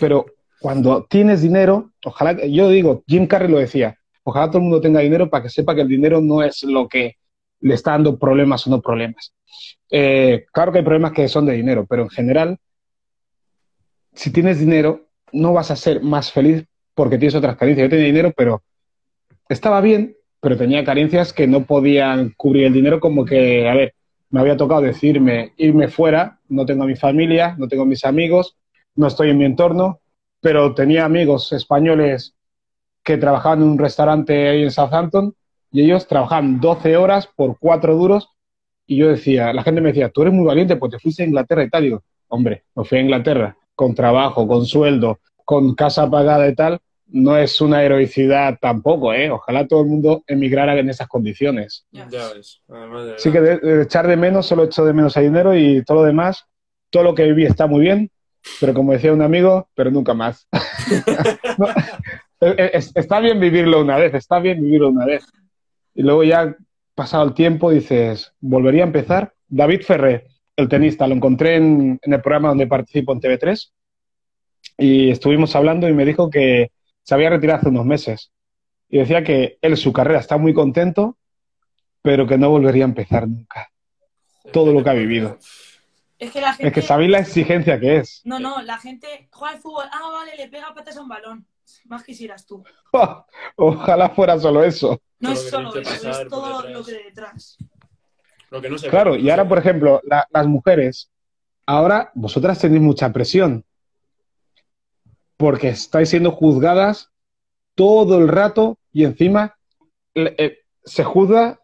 [0.00, 0.26] Pero
[0.60, 5.00] cuando tienes dinero, ojalá, yo digo, Jim Carrey lo decía, ojalá todo el mundo tenga
[5.00, 7.16] dinero para que sepa que el dinero no es lo que
[7.62, 9.32] le está dando problemas o no problemas.
[9.90, 12.58] Eh, claro que hay problemas que son de dinero, pero en general,
[14.12, 17.86] si tienes dinero, no vas a ser más feliz porque tienes otras carencias.
[17.86, 18.62] Yo tenía dinero, pero
[19.48, 23.94] estaba bien, pero tenía carencias que no podían cubrir el dinero, como que, a ver,
[24.30, 28.04] me había tocado decirme, irme fuera, no tengo a mi familia, no tengo a mis
[28.04, 28.56] amigos,
[28.94, 30.00] no estoy en mi entorno,
[30.40, 32.34] pero tenía amigos españoles
[33.04, 35.34] que trabajaban en un restaurante ahí en Southampton
[35.72, 38.28] y ellos trabajaban 12 horas por 4 duros
[38.86, 41.26] y yo decía, la gente me decía, tú eres muy valiente porque te fuiste a
[41.26, 41.82] Inglaterra y tal.
[41.82, 46.54] Y digo, hombre, me fui a Inglaterra con trabajo, con sueldo, con casa pagada y
[46.54, 46.78] tal.
[47.06, 49.30] No es una heroicidad tampoco, ¿eh?
[49.30, 51.86] Ojalá todo el mundo emigrara en esas condiciones.
[51.90, 52.62] Ya ves.
[52.68, 55.98] Además Sí que de, echar de menos, solo echo de menos el dinero y todo
[55.98, 56.44] lo demás,
[56.90, 58.10] todo lo que viví está muy bien,
[58.60, 60.46] pero como decía un amigo, pero nunca más.
[62.40, 65.24] está bien vivirlo una vez, está bien vivirlo una vez.
[65.94, 66.56] Y luego ya,
[66.94, 69.34] pasado el tiempo, dices, ¿volvería a empezar?
[69.48, 70.26] David Ferrer,
[70.56, 73.70] el tenista, lo encontré en, el programa donde participo en TV3
[74.78, 76.70] y estuvimos hablando y me dijo que
[77.02, 78.32] se había retirado hace unos meses.
[78.88, 81.16] Y decía que él, su carrera, está muy contento,
[82.02, 83.70] pero que no volvería a empezar nunca.
[84.52, 85.38] Todo lo que ha vivido.
[86.18, 86.68] Es que la gente...
[86.68, 88.20] Es que sabéis la exigencia que es.
[88.24, 89.86] No, no, la gente juega al fútbol.
[89.90, 91.46] Ah, vale, le pega patas a un balón.
[91.86, 92.62] Más quisieras tú.
[93.56, 95.00] Ojalá fuera solo eso.
[95.20, 97.58] No es solo eso, es todo lo que detrás.
[98.50, 101.10] Lo que no se claro, ve, y ahora, por ejemplo, las mujeres,
[101.66, 103.64] ahora vosotras tenéis mucha presión.
[105.36, 107.10] Porque estáis siendo juzgadas
[107.74, 109.56] todo el rato y encima
[110.14, 111.60] eh, se juzga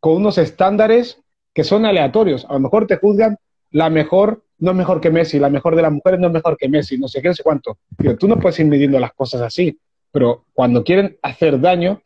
[0.00, 1.22] con unos estándares
[1.54, 2.44] que son aleatorios.
[2.48, 3.38] A lo mejor te juzgan
[3.70, 6.56] la mejor no es mejor que Messi, la mejor de las mujeres no es mejor
[6.56, 7.78] que Messi, no sé qué, no sé cuánto.
[7.96, 9.78] Pero tú no puedes ir midiendo las cosas así,
[10.10, 12.02] pero cuando quieren hacer daño,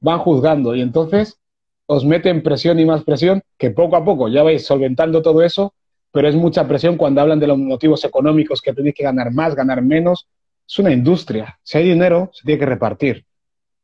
[0.00, 1.38] van juzgando y entonces
[1.86, 5.74] os meten presión y más presión, que poco a poco ya vais solventando todo eso,
[6.10, 9.54] pero es mucha presión cuando hablan de los motivos económicos, que tenéis que ganar más,
[9.54, 10.28] ganar menos.
[10.66, 11.58] Es una industria.
[11.62, 13.24] Si hay dinero, se tiene que repartir.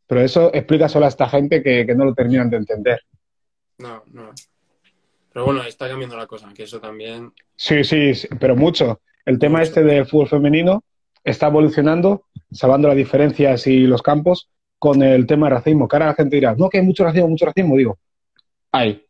[0.07, 3.01] Pero eso explica solo a esta gente que no lo terminan de entender.
[3.79, 4.31] No, no.
[5.33, 7.33] Pero bueno, está cambiando la cosa, que eso también.
[7.57, 9.01] Sí, sí, pero mucho.
[9.25, 10.83] El tema este del fútbol femenino
[11.23, 15.87] está evolucionando, salvando las diferencias y los campos con el tema del racismo.
[15.87, 17.77] Que ahora la gente dirá, no, que hay mucho racismo, mucho racismo.
[17.77, 17.99] Digo,
[18.73, 19.07] hay,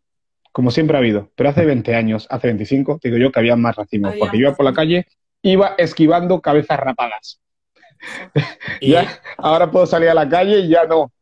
[0.53, 1.31] como siempre ha habido.
[1.35, 4.13] Pero hace 20 años, hace 25, digo yo que había más racismo.
[4.19, 5.07] porque yo iba por la calle,
[5.43, 7.41] iba esquivando cabezas rapadas.
[8.81, 11.13] Y ya, ahora puedo salir a la calle y ya no.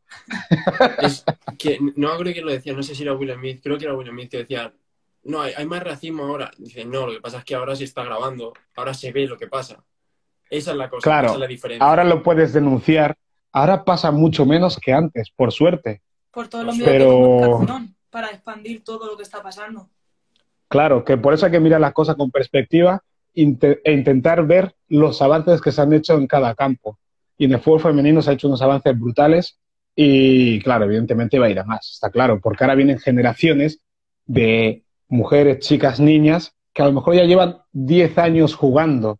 [1.01, 1.25] Es
[1.57, 3.93] que no creo que lo decía, no sé si era Will Smith, creo que era
[3.93, 4.73] Will Smith que decía,
[5.23, 6.51] no, hay, más racismo ahora.
[6.57, 9.37] Dicen, no, lo que pasa es que ahora se está grabando, ahora se ve lo
[9.37, 9.83] que pasa.
[10.49, 11.85] Esa es la cosa, claro, esa es la diferencia.
[11.85, 13.15] Ahora lo puedes denunciar,
[13.51, 16.01] ahora pasa mucho menos que antes, por suerte.
[16.31, 17.65] Por todo lo Pero...
[18.09, 19.89] para expandir todo lo que está pasando.
[20.67, 23.03] Claro, que por eso hay que mirar las cosas con perspectiva
[23.33, 23.41] e
[23.91, 26.97] intentar ver los avances que se han hecho en cada campo.
[27.37, 29.59] Y en el fútbol femenino se han hecho unos avances brutales
[29.95, 33.81] y, claro, evidentemente va a ir a más, está claro, porque ahora vienen generaciones
[34.25, 39.19] de mujeres, chicas, niñas, que a lo mejor ya llevan 10 años jugando.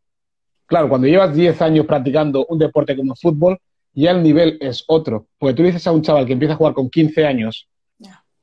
[0.66, 3.60] Claro, cuando llevas 10 años practicando un deporte como el fútbol,
[3.94, 5.26] ya el nivel es otro.
[5.38, 7.68] Porque tú dices a un chaval que empieza a jugar con 15 años,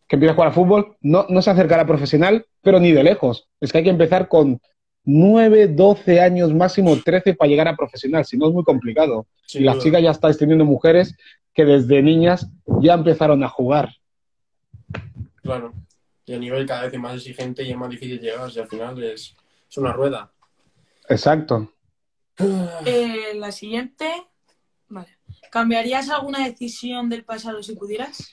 [0.08, 3.04] que empieza a jugar a fútbol, no, no se acercará a profesional, pero ni de
[3.04, 3.48] lejos.
[3.60, 4.60] Es que hay que empezar con
[5.04, 9.26] 9, 12 años, máximo 13 para llegar a profesional, si no es muy complicado.
[9.54, 11.16] y las chicas ya estáis teniendo mujeres
[11.54, 13.90] que desde niñas ya empezaron a jugar.
[15.42, 15.72] Claro
[16.26, 18.68] y a nivel cada vez es más exigente y es más difícil llegar, y al
[18.68, 19.34] final es,
[19.76, 20.32] una rueda.
[21.08, 21.72] Exacto.
[22.84, 24.06] Eh, la siguiente.
[24.88, 25.18] Vale.
[25.50, 28.30] ¿Cambiarías alguna decisión del pasado si pudieras?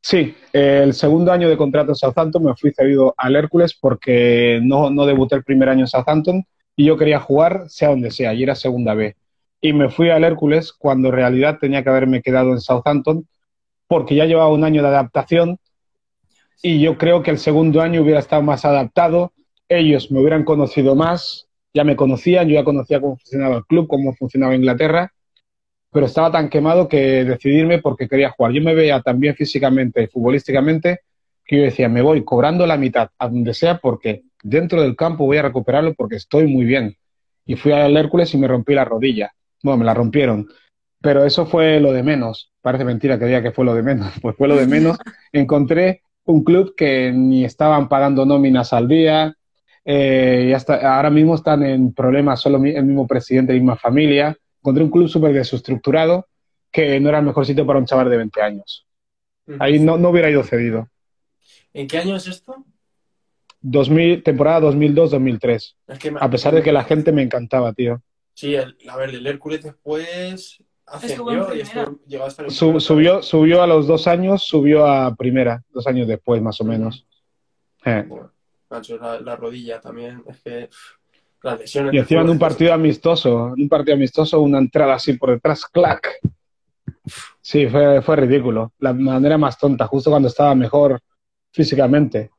[0.00, 4.90] Sí, el segundo año de contrato en Southampton me fui cedido al Hércules porque no,
[4.90, 6.44] no debuté el primer año en Southampton
[6.76, 9.16] y yo quería jugar sea donde sea, y era segunda B.
[9.62, 13.26] Y me fui al Hércules cuando en realidad tenía que haberme quedado en Southampton
[13.86, 15.58] porque ya llevaba un año de adaptación
[16.62, 19.32] y yo creo que el segundo año hubiera estado más adaptado,
[19.68, 23.88] ellos me hubieran conocido más, ya me conocían, yo ya conocía cómo funcionaba el club,
[23.88, 25.12] cómo funcionaba Inglaterra,
[25.90, 28.52] pero estaba tan quemado que decidirme porque quería jugar.
[28.52, 31.00] Yo me veía también físicamente y futbolísticamente
[31.44, 35.26] que yo decía, me voy cobrando la mitad a donde sea porque dentro del campo
[35.26, 36.96] voy a recuperarlo porque estoy muy bien.
[37.46, 39.32] Y fui al Hércules y me rompí la rodilla.
[39.62, 40.48] Bueno, me la rompieron.
[41.00, 42.50] Pero eso fue lo de menos.
[42.62, 44.12] Parece mentira que diga que fue lo de menos.
[44.22, 44.96] Pues fue lo de menos.
[45.32, 49.36] Encontré un club que ni estaban pagando nóminas al día.
[49.84, 54.36] Eh, y hasta ahora mismo están en problemas solo el mismo presidente y misma familia.
[54.60, 56.26] Encontré un club súper desestructurado
[56.72, 58.86] que no era el mejor sitio para un chaval de 20 años.
[59.58, 60.88] Ahí no, no hubiera ido cedido.
[61.72, 62.64] ¿En qué año es esto?
[63.60, 65.74] 2000, temporada 2002-2003.
[66.20, 68.02] A pesar de que la gente me encantaba, tío.
[68.32, 71.62] Sí, a ver, el Hércules después ascendió y
[72.06, 76.40] llegó hasta el subió, subió a los dos años, subió a primera, dos años después,
[76.42, 77.06] más o menos.
[77.84, 78.08] Eh.
[79.20, 80.70] la, rodilla también, es que
[81.42, 81.94] las lesiones.
[81.94, 85.66] Y encima en un partido amistoso, en un partido amistoso, una entrada así por detrás,
[85.66, 86.18] clac.
[87.40, 88.72] Sí, fue, fue ridículo.
[88.78, 91.00] La manera más tonta, justo cuando estaba mejor
[91.52, 92.30] físicamente.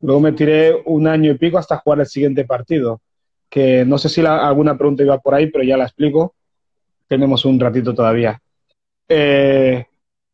[0.00, 3.00] Luego me tiré un año y pico hasta jugar el siguiente partido,
[3.48, 6.35] que no sé si alguna pregunta iba por ahí, pero ya la explico.
[7.08, 8.40] Tenemos un ratito todavía.
[9.08, 9.84] Eh,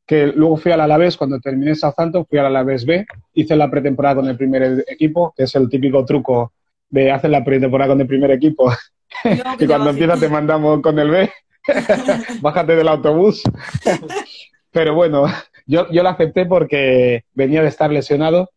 [0.07, 4.17] que luego fui al Alavés, cuando terminé Southampton, fui al Alavés B, hice la pretemporada
[4.17, 6.53] con el primer equipo, que es el típico truco
[6.89, 8.73] de hacer la pretemporada con el primer equipo,
[9.59, 11.31] y cuando empieza te mandamos con el B,
[12.41, 13.43] bájate del autobús.
[14.71, 15.27] Pero bueno,
[15.67, 18.51] yo, yo la acepté porque venía de estar lesionado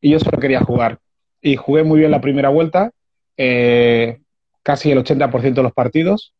[0.00, 0.98] y yo solo quería jugar.
[1.40, 2.92] Y jugué muy bien la primera vuelta,
[3.36, 4.20] eh,
[4.62, 6.34] casi el 80% de los partidos,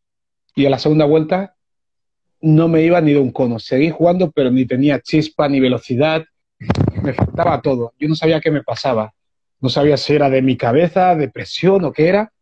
[0.54, 1.54] y en la segunda vuelta
[2.40, 3.58] no me iba ni de un cono.
[3.58, 6.24] Seguí jugando, pero ni tenía chispa ni velocidad,
[7.02, 7.92] me faltaba todo.
[7.98, 9.12] Yo no sabía qué me pasaba.
[9.60, 12.32] No sabía si era de mi cabeza, de presión o qué era.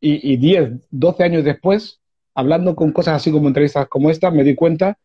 [0.00, 2.00] Y, y 10, 12 años después,
[2.34, 4.98] hablando con cosas así como entrevistas como esta, me di cuenta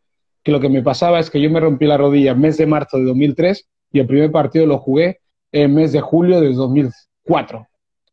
[0.43, 2.65] que lo que me pasaba es que yo me rompí la rodilla en mes de
[2.65, 5.19] marzo de 2003 y el primer partido lo jugué
[5.51, 7.67] en mes de julio de 2004.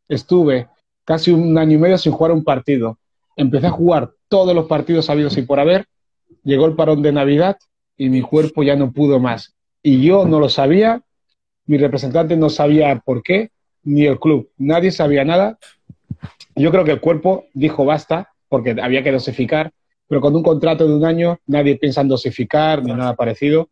[0.09, 0.69] Estuve
[1.05, 2.99] casi un año y medio sin jugar un partido.
[3.39, 5.87] Empecé a jugar todos los partidos habidos y por haber.
[6.43, 7.57] Llegó el parón de Navidad
[7.97, 9.55] y mi cuerpo ya no pudo más.
[9.81, 11.03] Y yo no lo sabía,
[11.65, 13.51] mi representante no sabía por qué,
[13.85, 14.51] ni el club.
[14.59, 15.57] Nadie sabía nada.
[16.57, 19.71] Yo creo que el cuerpo dijo basta, porque había que dosificar,
[20.09, 23.69] pero con un contrato de un año nadie piensa en dosificar ni nada parecido.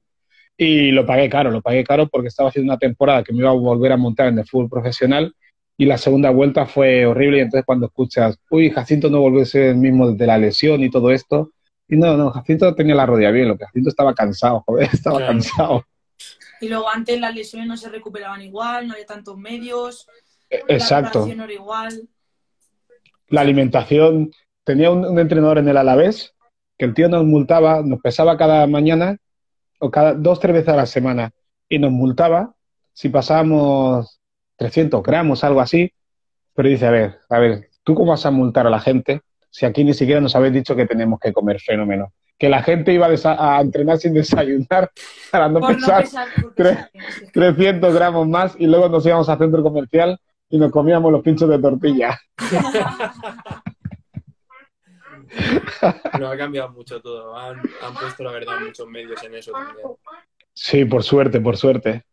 [0.57, 3.51] Y lo pagué caro, lo pagué caro porque estaba haciendo una temporada que me iba
[3.51, 5.35] a volver a montar en el fútbol profesional
[5.77, 9.47] y la segunda vuelta fue horrible y entonces cuando escuchas, uy, Jacinto no volvió a
[9.47, 11.53] ser el mismo desde la lesión y todo esto,
[11.89, 15.19] y no, no, Jacinto tenía la rodilla bien, lo que Jacinto estaba cansado, joder, estaba
[15.19, 15.85] cansado.
[16.61, 20.07] Y luego antes las lesiones no se recuperaban igual, no había tantos medios.
[20.49, 21.27] E, exacto.
[21.27, 22.09] La era igual.
[23.29, 24.31] La alimentación,
[24.65, 26.35] tenía un, un entrenador en el Alavés
[26.79, 29.19] que el tío nos multaba, nos pesaba cada mañana
[29.79, 31.33] o cada dos, tres veces a la semana
[31.69, 32.55] y nos multaba
[32.93, 34.21] si pasábamos
[34.57, 35.93] 300 gramos, algo así.
[36.55, 39.67] Pero dice, a ver, a ver, ¿tú cómo vas a multar a la gente si
[39.67, 42.13] aquí ni siquiera nos habéis dicho que tenemos que comer fenómeno?
[42.39, 44.91] Que la gente iba a, entrenar sin desayunar
[45.31, 46.05] para no pesar,
[47.33, 51.49] 300 gramos más y luego nos íbamos al centro comercial y nos comíamos los pinchos
[51.49, 52.19] de tortilla.
[56.19, 57.37] No ha cambiado mucho todo.
[57.37, 57.61] Han,
[58.01, 59.89] puesto, la verdad, muchos medios en eso también.
[60.53, 62.05] Sí, por suerte, por suerte.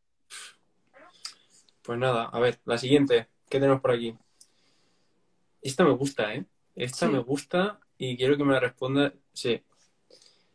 [1.83, 3.27] Pues nada, a ver, la siguiente.
[3.49, 4.15] ¿Qué tenemos por aquí?
[5.61, 6.45] Esta me gusta, ¿eh?
[6.75, 9.13] Esta me gusta y quiero que me la responda.
[9.33, 9.61] Sí.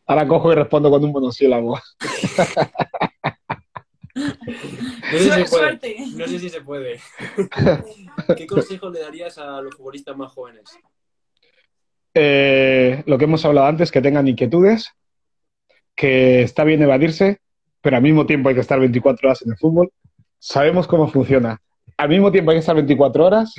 [0.07, 1.79] Ahora cojo y respondo con un monosílabo.
[4.15, 5.95] No sé, si se puede.
[6.15, 6.99] no sé si se puede.
[8.37, 10.63] ¿Qué consejo le darías a los futbolistas más jóvenes?
[12.13, 14.91] Eh, lo que hemos hablado antes, que tengan inquietudes,
[15.95, 17.39] que está bien evadirse,
[17.81, 19.91] pero al mismo tiempo hay que estar 24 horas en el fútbol.
[20.39, 21.61] Sabemos cómo funciona.
[21.97, 23.53] Al mismo tiempo hay que estar 24 horas,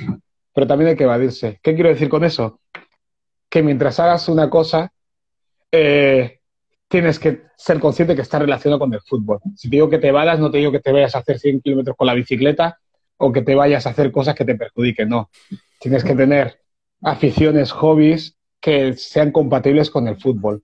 [0.53, 1.59] pero también hay que evadirse.
[1.61, 2.59] ¿Qué quiero decir con eso?
[3.49, 4.91] Que mientras hagas una cosa,
[5.71, 6.39] eh,
[6.87, 9.39] tienes que ser consciente que está relacionado con el fútbol.
[9.55, 11.61] Si te digo que te evadas, no te digo que te vayas a hacer 100
[11.61, 12.79] kilómetros con la bicicleta
[13.17, 15.29] o que te vayas a hacer cosas que te perjudiquen, no.
[15.79, 16.59] Tienes que tener
[17.01, 20.63] aficiones, hobbies que sean compatibles con el fútbol.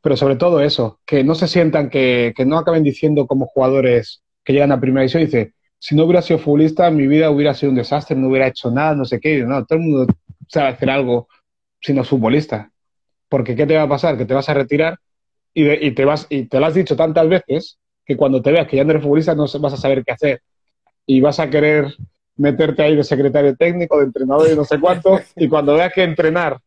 [0.00, 4.52] Pero sobre todo eso, que no se sientan, que, no acaben diciendo como jugadores que
[4.52, 7.70] llegan a primera división y dicen, si no hubiera sido futbolista, mi vida hubiera sido
[7.70, 9.42] un desastre, no hubiera hecho nada, no sé qué.
[9.42, 10.14] No, todo el mundo
[10.48, 11.28] sabe hacer algo
[11.80, 12.70] si no es futbolista.
[13.28, 14.16] Porque ¿qué te va a pasar?
[14.16, 14.98] Que te vas a retirar
[15.52, 18.68] y, y, te vas y te lo has dicho tantas veces que cuando te veas
[18.68, 20.42] que ya no eres futbolista no vas a saber qué hacer.
[21.04, 21.92] Y vas a querer
[22.36, 26.04] meterte ahí de secretario técnico, de entrenador y no sé cuánto, y cuando veas que
[26.04, 26.58] entrenar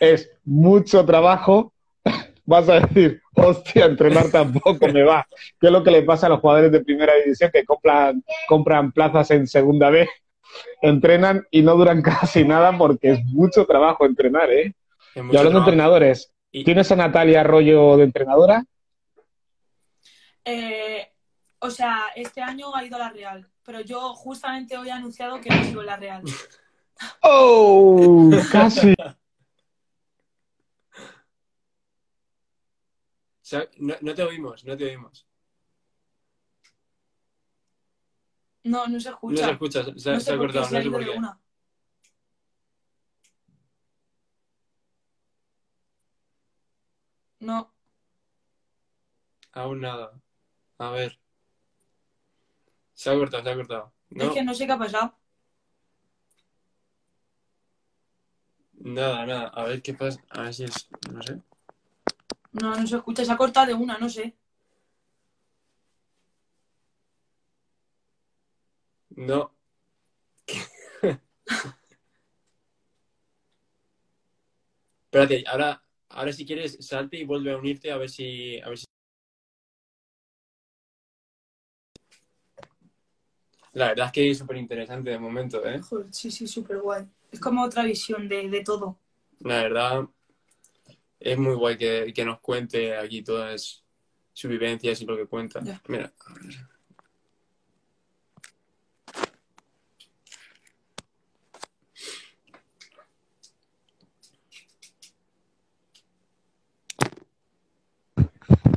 [0.00, 1.72] es mucho trabajo,
[2.44, 5.26] vas a decir, hostia, entrenar tampoco me va.
[5.60, 8.92] ¿Qué es lo que le pasa a los jugadores de primera división que compran, compran
[8.92, 10.08] plazas en segunda B
[10.80, 14.74] entrenan y no duran casi nada porque es mucho trabajo entrenar, ¿eh?
[15.14, 18.64] Y hablando de entrenadores, ¿tienes a Natalia Arroyo de entrenadora?
[20.44, 21.06] Eh,
[21.58, 25.40] o sea, este año ha ido a la Real, pero yo justamente hoy he anunciado
[25.40, 26.22] que no sigo en la Real.
[27.22, 28.30] ¡Oh!
[28.52, 28.94] Casi.
[33.78, 35.26] No, te oímos, no te oímos.
[38.64, 39.42] No, no se escucha.
[39.42, 39.82] No se escucha,
[40.20, 41.20] se, ha cortado, no sé por qué.
[47.40, 47.72] No.
[49.52, 50.12] Aún nada.
[50.78, 51.18] A ver.
[52.94, 53.92] Se ha cortado, se ha cortado.
[54.10, 55.18] Es que no sé qué ha pasado.
[58.74, 59.48] Nada, nada.
[59.48, 60.20] A ver qué pasa.
[60.30, 60.88] A ver si es.
[61.10, 61.40] No sé.
[62.52, 63.24] No, no se escucha.
[63.24, 64.34] Se ha cortado de una, no sé.
[69.16, 69.52] No.
[75.04, 78.78] Espérate, ahora, ahora si quieres salte y vuelve a unirte a ver si, a ver
[78.78, 78.86] si...
[83.74, 85.80] La verdad es que es súper interesante de momento, ¿eh?
[86.10, 87.06] sí, sí, súper guay.
[87.30, 88.98] Es como otra visión de, todo.
[89.40, 90.06] La verdad,
[91.24, 93.84] es muy guay que, nos cuente aquí todas
[94.32, 95.60] sus vivencias y lo que cuenta.
[95.88, 96.12] Mira.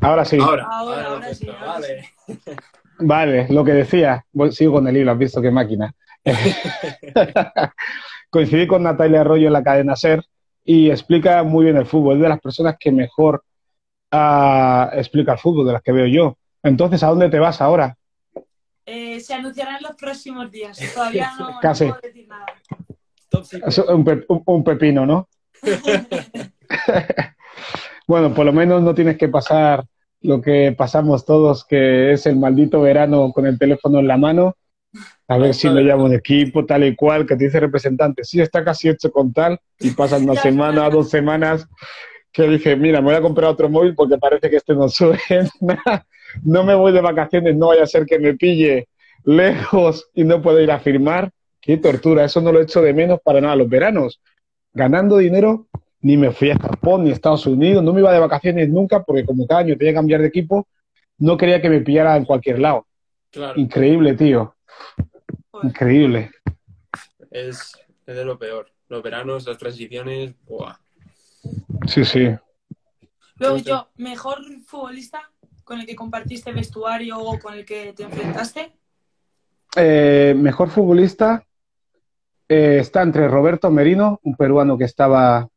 [0.01, 0.37] Ahora sí.
[0.39, 1.47] Ahora, ahora, sí.
[1.47, 2.09] vale.
[2.99, 5.93] Vale, lo que decía, sigo con el hilo, has visto qué máquina.
[8.29, 10.23] Coincidí con Natalia Arroyo en la cadena SER
[10.65, 12.15] y explica muy bien el fútbol.
[12.15, 13.43] Es de las personas que mejor
[14.11, 16.37] uh, explica el fútbol, de las que veo yo.
[16.63, 17.95] Entonces, ¿a dónde te vas ahora?
[18.85, 20.77] Eh, se anunciará en los próximos días.
[20.93, 22.45] Todavía no, puedo decir nada.
[24.45, 25.29] un pepino, ¿no?
[28.07, 29.85] bueno, por lo menos no tienes que pasar
[30.21, 34.55] lo que pasamos todos, que es el maldito verano con el teléfono en la mano,
[35.27, 38.41] a ver si lo llamo de equipo, tal y cual, que te dice representante, sí,
[38.41, 41.67] está casi hecho con tal, y pasan una semana, dos semanas,
[42.31, 45.17] que dije, mira, me voy a comprar otro móvil porque parece que este no suena,
[46.43, 48.87] no me voy de vacaciones, no vaya a ser que me pille
[49.23, 51.31] lejos y no puedo ir a firmar.
[51.61, 53.55] Qué tortura, eso no lo echo de menos para nada.
[53.55, 54.21] Los veranos,
[54.73, 55.67] ganando dinero,
[56.01, 59.01] ni me fui a Japón ni a Estados Unidos, no me iba de vacaciones nunca
[59.01, 60.67] porque como cada año tenía que cambiar de equipo,
[61.17, 62.85] no quería que me pillara en cualquier lado.
[63.55, 64.54] Increíble, tío.
[65.63, 66.31] Increíble.
[67.31, 67.73] Es,
[68.05, 68.71] de lo peor.
[68.87, 70.75] Los veranos, las transiciones, ¡buah!
[71.87, 72.29] Sí, sí.
[73.37, 75.29] Luego yo, ¿mejor futbolista
[75.63, 78.71] con el que compartiste vestuario o con el que te enfrentaste?
[79.75, 81.43] Eh, mejor futbolista
[82.47, 85.49] eh, está entre Roberto Merino, un peruano que estaba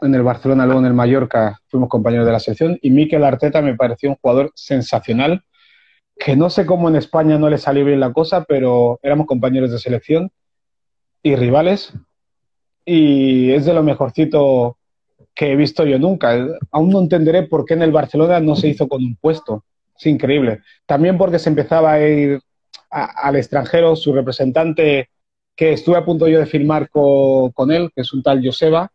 [0.00, 3.62] en el Barcelona, luego en el Mallorca, fuimos compañeros de la selección, y Mikel Arteta
[3.62, 5.44] me pareció un jugador sensacional,
[6.24, 9.72] que no sé cómo en España no le salió bien la cosa, pero éramos compañeros
[9.72, 10.30] de selección
[11.20, 11.92] y rivales,
[12.84, 14.78] y es de lo mejorcito
[15.34, 16.46] que he visto yo nunca.
[16.70, 19.64] Aún no entenderé por qué en el Barcelona no se hizo con un puesto.
[19.98, 20.60] Es increíble.
[20.86, 22.40] También porque se empezaba a ir
[22.90, 25.08] al extranjero, su representante,
[25.56, 28.92] que estuve a punto yo de firmar con, con él, que es un tal Joseba,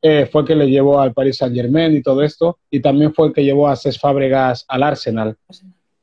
[0.00, 3.12] eh, fue el que le llevó al Paris Saint Germain y todo esto, y también
[3.12, 5.36] fue el que llevó a Cés Fábregas al Arsenal.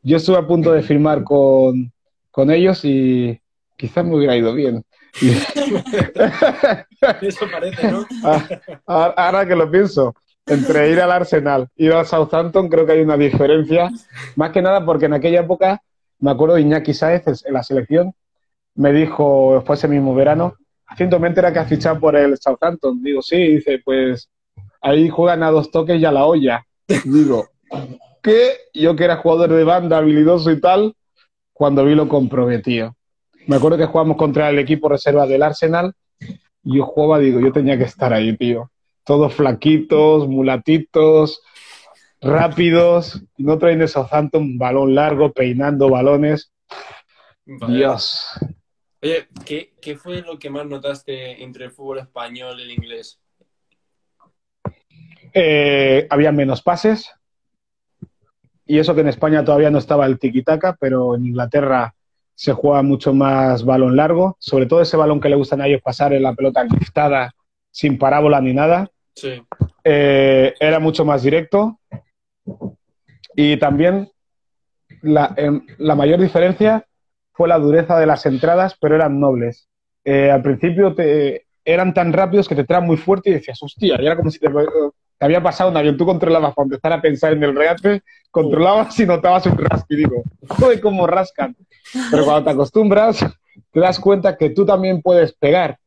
[0.01, 1.91] Yo estuve a punto de firmar con,
[2.31, 3.39] con ellos y
[3.75, 4.83] quizás me hubiera ido bien.
[7.21, 8.05] Eso parece, ¿no?
[8.23, 12.93] Ah, ahora que lo pienso, entre ir al Arsenal y ir al Southampton creo que
[12.93, 13.89] hay una diferencia,
[14.35, 15.81] más que nada porque en aquella época,
[16.19, 18.13] me acuerdo de Iñaki Sáez en la selección,
[18.75, 20.55] me dijo, fue ese mismo verano,
[20.89, 23.01] Recientemente era que has fichado por el Southampton.
[23.01, 24.29] Digo, sí, dice, pues
[24.81, 26.65] ahí juegan a dos toques y a la olla.
[27.05, 27.47] Digo,
[28.21, 28.57] ¿qué?
[28.73, 30.95] Yo que era jugador de banda, habilidoso y tal,
[31.53, 32.95] cuando vi lo comprometido.
[33.47, 35.93] Me acuerdo que jugamos contra el equipo reserva del Arsenal
[36.63, 38.71] y yo jugaba, digo, yo tenía que estar ahí, tío.
[39.03, 41.41] Todos flaquitos, mulatitos,
[42.21, 43.23] rápidos.
[43.37, 46.51] No traen de Southampton balón largo, peinando balones.
[47.45, 48.23] Dios.
[49.01, 53.19] Oye, ¿qué, fue lo que más notaste entre el fútbol español y el inglés?
[55.33, 57.09] Eh, había menos pases.
[58.69, 61.95] Y eso que en España todavía no estaba el tiki-taka, pero en Inglaterra
[62.35, 64.37] se juega mucho más balón largo.
[64.39, 67.33] Sobre todo ese balón que le gustan a ellos pasar en la pelota liftada,
[67.71, 68.87] sin parábola ni nada.
[69.15, 69.41] Sí.
[69.83, 71.79] Eh, era mucho más directo.
[73.35, 74.11] Y también
[75.01, 76.85] la, em, la mayor diferencia
[77.33, 79.67] fue la dureza de las entradas, pero eran nobles.
[80.05, 83.97] eh, al principio te, eran tan rápidos que te traen muy fuerte y decías, hostia,
[83.99, 84.47] y era como si te,
[85.19, 85.97] te había pasado un avión.
[85.97, 89.93] Tú controlabas para empezar a pensar en el regate, controlabas y notabas un rasque.
[89.93, 91.55] Y digo, joder, cómo rascan.
[92.09, 93.19] Pero cuando te acostumbras,
[93.71, 95.77] te das cuenta que tú también puedes pegar.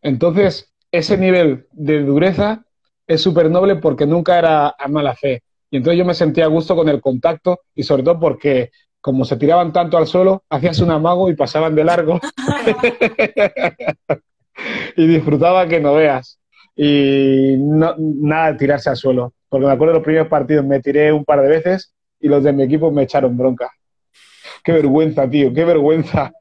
[0.00, 2.64] Entonces, ese nivel de dureza
[3.08, 5.42] es súper noble porque nunca era a mala fe.
[5.70, 8.70] Y entonces yo me sentía a gusto con el contacto y sobre todo porque
[9.00, 12.20] como se tiraban tanto al suelo, hacías un amago y pasaban de largo.
[14.96, 16.38] y disfrutaba que no veas.
[16.84, 19.34] Y no, nada de tirarse al suelo.
[19.48, 22.42] Porque me acuerdo de los primeros partidos, me tiré un par de veces y los
[22.42, 23.70] de mi equipo me echaron bronca.
[24.64, 26.32] Qué vergüenza, tío, qué vergüenza.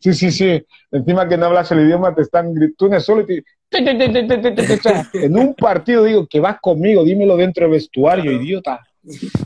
[0.00, 0.64] sí, sí, sí.
[0.92, 3.42] Encima que no hablas el idioma, te están gritando solo y
[5.14, 8.78] En un partido digo que vas conmigo, dímelo dentro del vestuario, idiota.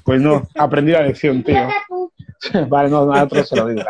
[0.05, 1.69] Pues no, aprendí la lección, tío.
[2.69, 3.81] vale, no, a otro se lo digo.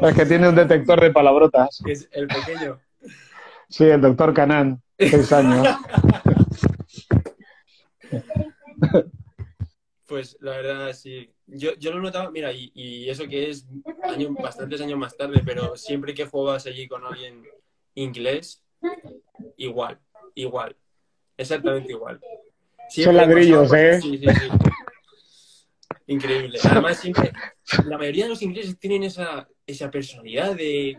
[0.00, 1.80] Es que tiene un detector de palabrotas.
[1.86, 2.80] Es el pequeño.
[3.68, 5.66] Sí, el doctor Canán, seis años.
[10.06, 11.30] Pues la verdad, sí.
[11.46, 13.66] Yo, yo lo notaba, mira, y, y eso que es
[14.40, 17.44] bastantes años más tarde, pero siempre que juegas allí con alguien
[17.94, 18.62] inglés,
[19.56, 19.98] igual,
[20.34, 20.76] igual,
[21.36, 22.20] exactamente igual.
[22.88, 24.00] Son ladrillos, ¿eh?
[24.00, 24.48] Sí, sí, sí.
[26.06, 26.58] Increíble.
[26.64, 27.32] Además, siempre,
[27.84, 30.98] la mayoría de los ingleses tienen esa, esa personalidad de,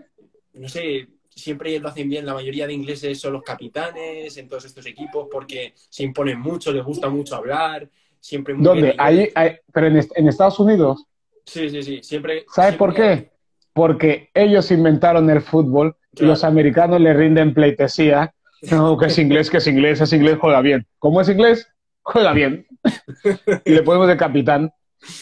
[0.53, 4.65] no sé, siempre lo hacen bien, la mayoría de ingleses son los capitanes en todos
[4.65, 8.95] estos equipos porque se imponen mucho, les gusta mucho hablar, siempre muy ¿Dónde?
[8.97, 9.29] Ahí,
[9.73, 11.05] pero en, Estados Unidos.
[11.45, 12.45] Sí, sí, sí, siempre.
[12.53, 13.31] ¿Sabes por qué?
[13.73, 18.33] Porque ellos inventaron el fútbol y los americanos le rinden pleitesía.
[18.69, 20.85] No, que es inglés, que es inglés, es inglés, juega bien.
[20.99, 21.67] ¿Cómo es inglés?
[22.03, 22.67] Juega bien.
[23.65, 24.71] y le ponemos de capitán,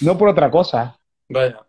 [0.02, 1.00] no por otra cosa.
[1.30, 1.66] Vaya.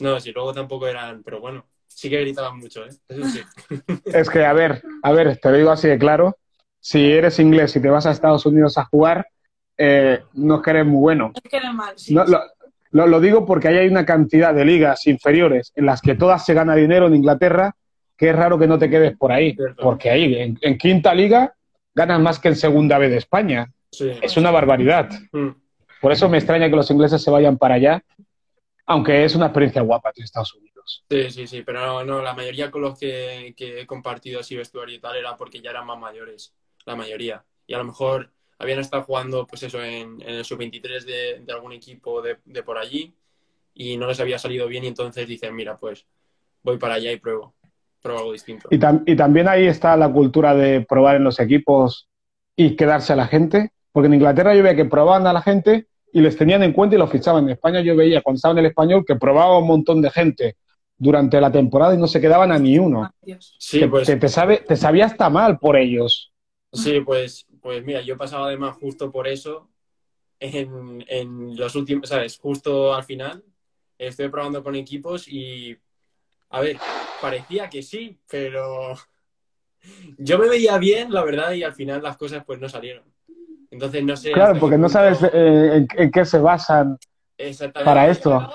[0.00, 2.90] No, si luego tampoco eran, pero bueno, sí que gritaban mucho, ¿eh?
[3.08, 3.40] Eso sí.
[4.04, 6.36] es que, a ver, a ver, te lo digo así de claro.
[6.80, 9.28] Si eres inglés y te vas a Estados Unidos a jugar,
[9.78, 11.32] eh, no es que eres muy bueno.
[11.34, 12.14] Es que eres mal, sí.
[12.90, 16.54] lo, digo porque ahí hay una cantidad de ligas inferiores en las que todas se
[16.54, 17.76] gana dinero en Inglaterra,
[18.16, 19.56] que es raro que no te quedes por ahí.
[19.80, 21.54] Porque ahí, en, quinta liga,
[21.94, 23.70] ganas más que en segunda vez de España.
[24.22, 25.08] Es una barbaridad.
[25.32, 25.50] Mm.
[26.00, 28.02] Por eso me extraña que los ingleses se vayan para allá,
[28.86, 31.04] aunque es una experiencia guapa en Estados Unidos.
[31.08, 34.98] Sí, sí, sí, pero no, la mayoría con los que, he compartido así vestuario y
[34.98, 36.54] tal era porque ya eran más mayores,
[36.84, 37.44] la mayoría.
[37.66, 42.22] Y a lo mejor habían estado jugando, pues eso, en, el sub-23 de, algún equipo
[42.22, 43.14] de, por allí
[43.74, 46.04] y no les había salido bien y entonces dicen, mira, pues
[46.62, 47.54] voy para allá y pruebo,
[48.02, 48.68] pruebo algo distinto.
[48.70, 48.76] Y,
[49.06, 52.08] y también ahí está la cultura de probar en los equipos
[52.56, 55.86] y quedarse a la gente, porque en Inglaterra yo veía que probaban a la gente
[56.12, 57.44] y les tenían en cuenta y los fichaban.
[57.44, 60.56] En España yo veía cuando estaba en el español que probaba un montón de gente
[60.96, 63.12] durante la temporada y no se quedaban a ni uno.
[63.58, 64.06] Sí, pues...
[64.06, 66.32] te, sabe, te sabía hasta mal por ellos.
[66.72, 69.70] Sí, pues pues mira, yo he pasado además justo por eso
[70.40, 72.36] en, en los últimos, ¿sabes?
[72.36, 73.44] Justo al final
[73.96, 75.78] estoy probando con equipos y,
[76.50, 76.76] a ver,
[77.20, 78.94] parecía que sí, pero
[80.18, 83.04] yo me veía bien, la verdad, y al final las cosas pues no salieron.
[83.72, 84.32] Entonces no sé.
[84.32, 86.98] Claro, porque no sabes eh, en, qué se basan
[87.72, 88.48] para esto.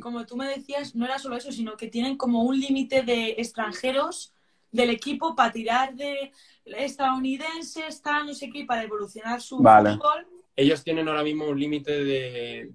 [0.00, 3.30] como tú me decías, no era solo eso, sino que tienen como un límite de
[3.36, 4.32] extranjeros
[4.70, 6.30] del equipo para tirar de
[6.64, 10.26] estadounidense, está no sé qué, para evolucionar su fútbol.
[10.54, 12.70] Ellos tienen ahora mismo un límite de,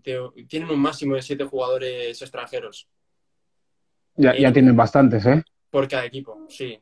[0.50, 2.90] Tienen un máximo de siete jugadores extranjeros.
[4.18, 5.42] Ya, ya tienen bastantes, ¿eh?
[5.70, 6.78] Por cada equipo, sí.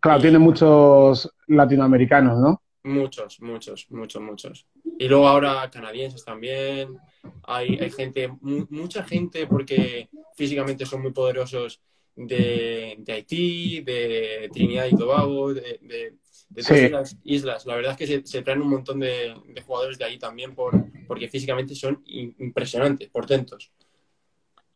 [0.00, 2.62] Claro, tienen muchos latinoamericanos, ¿no?
[2.86, 4.66] Muchos, muchos, muchos, muchos.
[4.96, 6.96] Y luego ahora canadienses también.
[7.42, 11.80] Hay, hay gente, mucha gente, porque físicamente son muy poderosos
[12.14, 17.66] de, Haití, de Trinidad y Tobago, de, de, todas las islas.
[17.66, 19.34] La verdad es que se, traen un montón de,
[19.66, 20.72] jugadores de ahí también por,
[21.08, 23.72] porque físicamente son impresionantes, portentos.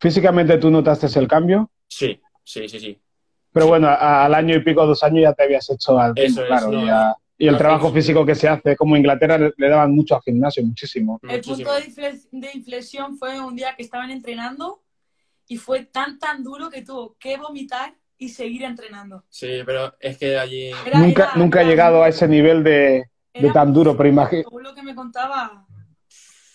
[0.00, 1.70] ¿Físicamente tú notaste el cambio?
[1.86, 2.98] Sí, sí, sí, sí.
[3.52, 6.72] Pero bueno, al año y pico, dos años ya te habías hecho al Eso claro,
[7.40, 11.18] y el trabajo físico que se hace, como Inglaterra le, daban mucho al gimnasio, muchísimo.
[11.22, 14.82] El punto de inflexión fue un día que estaban entrenando
[15.48, 19.24] y fue tan, tan duro que tuvo que vomitar y seguir entrenando.
[19.30, 20.70] Sí, pero es que allí...
[20.92, 23.08] nunca, nunca he llegado a ese nivel de,
[23.54, 24.46] tan duro, pero imagínate...
[24.62, 25.66] lo que me contaba...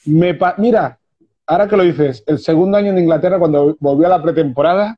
[0.05, 0.99] Me Mira,
[1.47, 4.95] ahora que lo dices, el segundo año en Inglaterra, cuando volví a la pretemporada,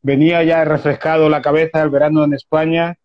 [0.00, 2.96] venía ya refrescado la cabeza del verano en España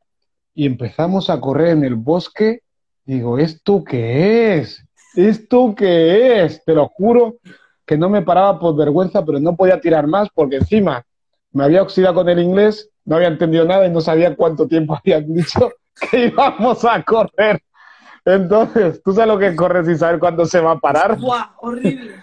[0.56, 2.62] y empezamos a correr en el bosque.
[3.06, 4.86] Digo, ¿esto qué es?
[5.16, 6.64] ¿Esto qué es?
[6.64, 7.38] Te lo juro
[7.86, 11.06] que no me paraba por vergüenza, pero no podía tirar más porque encima
[11.51, 14.95] me había oxidado con el inglés, no había entendido nada y no sabía cuánto tiempo
[15.04, 15.72] habían dicho
[16.10, 17.62] que íbamos a correr.
[18.26, 21.20] Entonces, ¿tú sabes lo que corre sin saber cuándo se va a parar?
[21.20, 21.45] ¡Guau!
[21.58, 22.16] Horrible.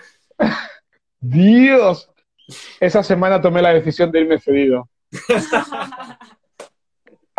[1.21, 2.11] Dios.
[2.81, 4.89] Esa semana tomé la decisión de irme cedido.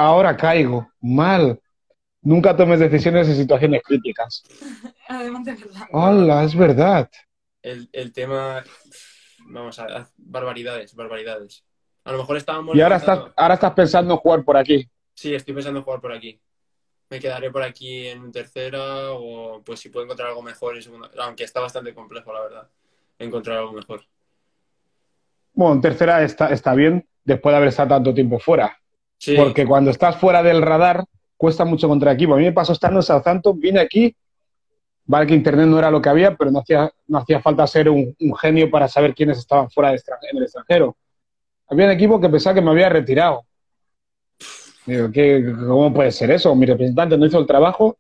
[0.02, 0.92] Ahora caigo.
[1.00, 1.62] Mal.
[2.24, 4.44] Nunca tomes decisiones en situaciones críticas.
[5.08, 5.88] Además de verdad.
[5.92, 7.10] Hola, es verdad.
[7.62, 8.64] El, el tema.
[9.46, 11.64] Vamos a ver, barbaridades, barbaridades.
[12.04, 12.76] A lo mejor estábamos.
[12.76, 14.90] Y ahora estás, ahora estás pensando en jugar por aquí.
[15.14, 16.40] Sí, estoy pensando en jugar por aquí.
[17.10, 21.12] Me quedaré por aquí en tercera o pues si puedo encontrar algo mejor en segunda.
[21.20, 22.68] Aunque está bastante complejo, la verdad.
[23.20, 24.04] Encontrar algo mejor.
[25.54, 28.81] Bueno, en tercera está, está bien, después de haber estado tanto tiempo fuera.
[29.22, 31.06] Sí, Porque cuando estás fuera del radar,
[31.38, 32.34] cuesta mucho contra equipo.
[32.34, 34.16] A mí me pasó estando en Southampton, vine aquí,
[35.06, 37.88] vale que internet no era lo que había, pero no hacía, no hacía falta ser
[37.88, 40.02] un, un genio para saber quiénes estaban fuera de
[40.32, 40.98] en el extranjero.
[41.68, 43.44] Había un equipo que pensaba que me había retirado.
[44.88, 46.56] Digo, ¿qué, ¿cómo puede ser eso?
[46.56, 47.98] Mi representante no hizo el trabajo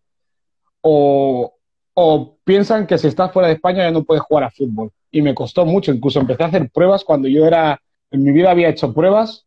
[0.81, 1.53] o,
[1.93, 4.89] o piensan que si estás fuera de España ya no puedes jugar a fútbol.
[5.11, 8.49] Y me costó mucho, incluso empecé a hacer pruebas cuando yo era, en mi vida
[8.49, 9.45] había hecho pruebas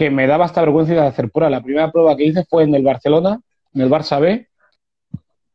[0.00, 1.50] que me daba hasta vergüenza de hacer prueba.
[1.50, 3.38] La primera prueba que hice fue en el Barcelona,
[3.74, 4.48] en el Barça B,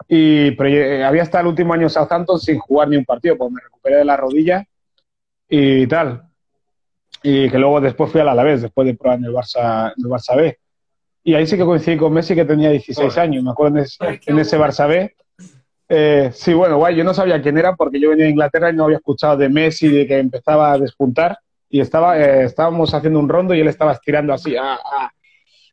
[0.07, 3.51] y pero eh, había estado el último año Southampton sin jugar ni un partido, pues
[3.51, 4.63] me recuperé de la rodilla
[5.49, 6.29] y tal.
[7.23, 10.11] Y que luego después fui al Alavés, después de probar en el Barça, en el
[10.11, 10.59] Barça B.
[11.23, 13.19] Y ahí sí que coincidí con Messi, que tenía 16 Joder.
[13.19, 14.59] años, me acuerdo en ese, en ese.
[14.59, 15.15] Barça B.
[15.89, 18.75] Eh, sí, bueno, guay, yo no sabía quién era porque yo venía de Inglaterra y
[18.75, 21.35] no había escuchado de Messi, de que empezaba a despuntar.
[21.75, 24.55] Y estaba, eh, estábamos haciendo un rondo y él estaba estirando así.
[24.55, 25.11] ah, ah.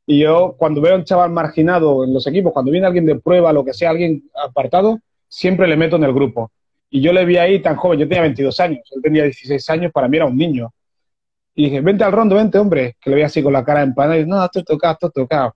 [0.04, 3.20] Y yo, cuando veo a un chaval marginado en los equipos, cuando viene alguien de
[3.20, 4.98] prueba, lo que sea, alguien apartado,
[5.28, 6.50] siempre le meto en el grupo.
[6.90, 9.92] Y yo le vi ahí tan joven, yo tenía 22 años, él tenía 16 años,
[9.92, 10.74] para mí era un niño.
[11.54, 14.18] Y dije, vente al rondo, vente, hombre, que le veía así con la cara empanada
[14.18, 15.54] y no, estoy tocado, estoy tocado.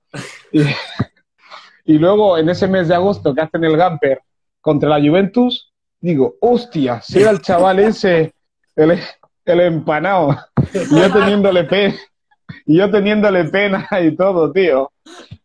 [0.52, 0.60] Y,
[1.92, 4.20] y luego, en ese mes de agosto que hacen el Gamper
[4.60, 8.32] contra la Juventus, digo, hostia, si era el chaval ese,
[8.76, 9.00] el,
[9.46, 10.36] el empanado,
[10.74, 11.94] y yo teniéndole pena,
[12.66, 14.90] y yo teniéndole pena y todo, tío.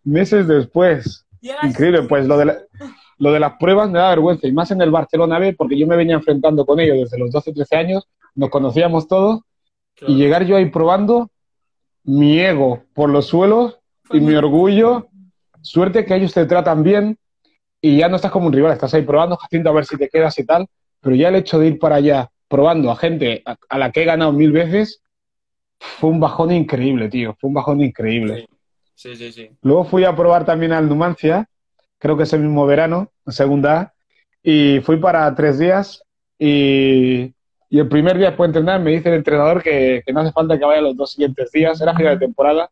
[0.03, 1.25] Meses después.
[1.63, 2.57] Increíble, pues lo de, la-
[3.17, 5.85] lo de las pruebas me da vergüenza, y más en el Barcelona B, porque yo
[5.87, 9.41] me venía enfrentando con ellos desde los 12, 13 años, nos conocíamos todos,
[9.95, 10.13] claro.
[10.13, 11.29] y llegar yo ahí probando,
[12.03, 13.77] mi ego por los suelos
[14.11, 15.07] y mi orgullo,
[15.61, 17.17] suerte que ellos te tratan bien
[17.79, 20.09] y ya no estás como un rival, estás ahí probando, Jacinto, a ver si te
[20.09, 20.65] quedas y tal,
[20.99, 24.03] pero ya el hecho de ir para allá probando a gente a, a la que
[24.03, 25.01] he ganado mil veces,
[25.79, 28.47] fue un bajón increíble, tío, fue un bajón increíble.
[28.93, 29.49] Sí, sí, sí.
[29.63, 31.47] Luego fui a probar también al Numancia,
[31.97, 33.93] creo que ese mismo verano, en segunda
[34.43, 36.03] y fui para tres días
[36.37, 37.33] y,
[37.69, 40.31] y el primer día después de entrenar me dice el entrenador que, que no hace
[40.31, 42.69] falta que vaya los dos siguientes días, era final de temporada,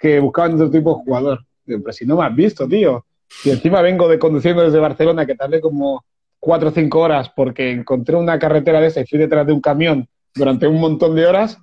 [0.00, 1.44] que buscaban otro tipo de jugador.
[1.64, 3.06] Digo, pero si no me has visto, tío.
[3.44, 6.04] Y encima vengo de conduciendo desde Barcelona, que tardé como
[6.44, 9.62] cuatro o cinco horas porque encontré una carretera de esa y fui detrás de un
[9.62, 11.56] camión durante un montón de horas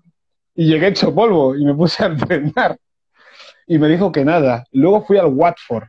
[0.55, 2.77] y llegué hecho polvo y me puse a entrenar
[3.67, 4.65] y me dijo que nada.
[4.71, 5.83] Luego fui al Watford,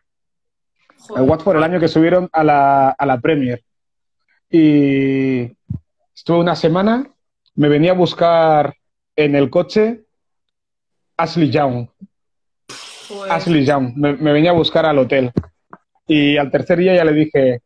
[0.98, 1.22] Joder.
[1.22, 3.64] al Watford el año que subieron a la, a la Premier.
[4.50, 5.50] Y
[6.14, 7.10] estuve una semana,
[7.54, 8.74] me venía a buscar
[9.16, 10.02] en el coche
[11.16, 11.88] Ashley Young.
[13.08, 13.32] Joder.
[13.32, 15.32] Ashley Young, me, me venía a buscar al hotel.
[16.06, 17.62] Y al tercer día ya le dije,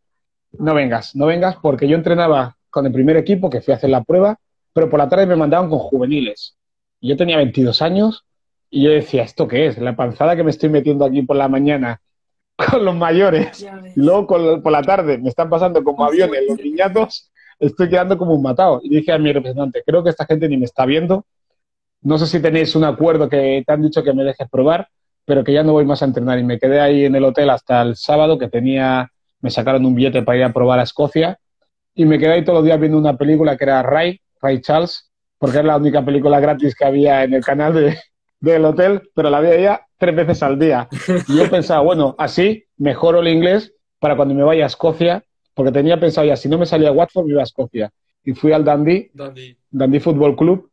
[0.59, 3.90] no vengas, no vengas, porque yo entrenaba con el primer equipo, que fui a hacer
[3.90, 4.38] la prueba,
[4.72, 6.57] pero por la tarde me mandaban con juveniles.
[7.00, 8.24] Y yo tenía 22 años
[8.70, 9.78] y yo decía, ¿esto qué es?
[9.78, 12.00] La panzada que me estoy metiendo aquí por la mañana
[12.70, 13.66] con los mayores.
[13.94, 18.34] Luego con- por la tarde me están pasando como aviones los niñatos, estoy quedando como
[18.34, 18.80] un matado.
[18.82, 21.24] Y dije a mi representante, creo que esta gente ni me está viendo.
[22.02, 24.88] No sé si tenéis un acuerdo que te han dicho que me dejes probar,
[25.24, 26.38] pero que ya no voy más a entrenar.
[26.38, 29.11] Y me quedé ahí en el hotel hasta el sábado, que tenía,
[29.41, 31.39] me sacaron un billete para ir a probar a Escocia.
[31.95, 35.11] Y me quedé ahí todos los días viendo una película que era Ray, Ray Charles,
[35.39, 37.99] porque era la única película gratis que había en el canal de,
[38.41, 40.89] del hotel, pero la veía tres veces al día.
[41.28, 45.24] Y yo pensaba, bueno, así mejoro el inglés para cuando me vaya a Escocia,
[45.55, 47.91] porque tenía pensado ya, si no me salía Watford, me iba a Escocia.
[48.24, 49.11] Y fui al Dundee.
[49.70, 50.70] Dundee Football Club,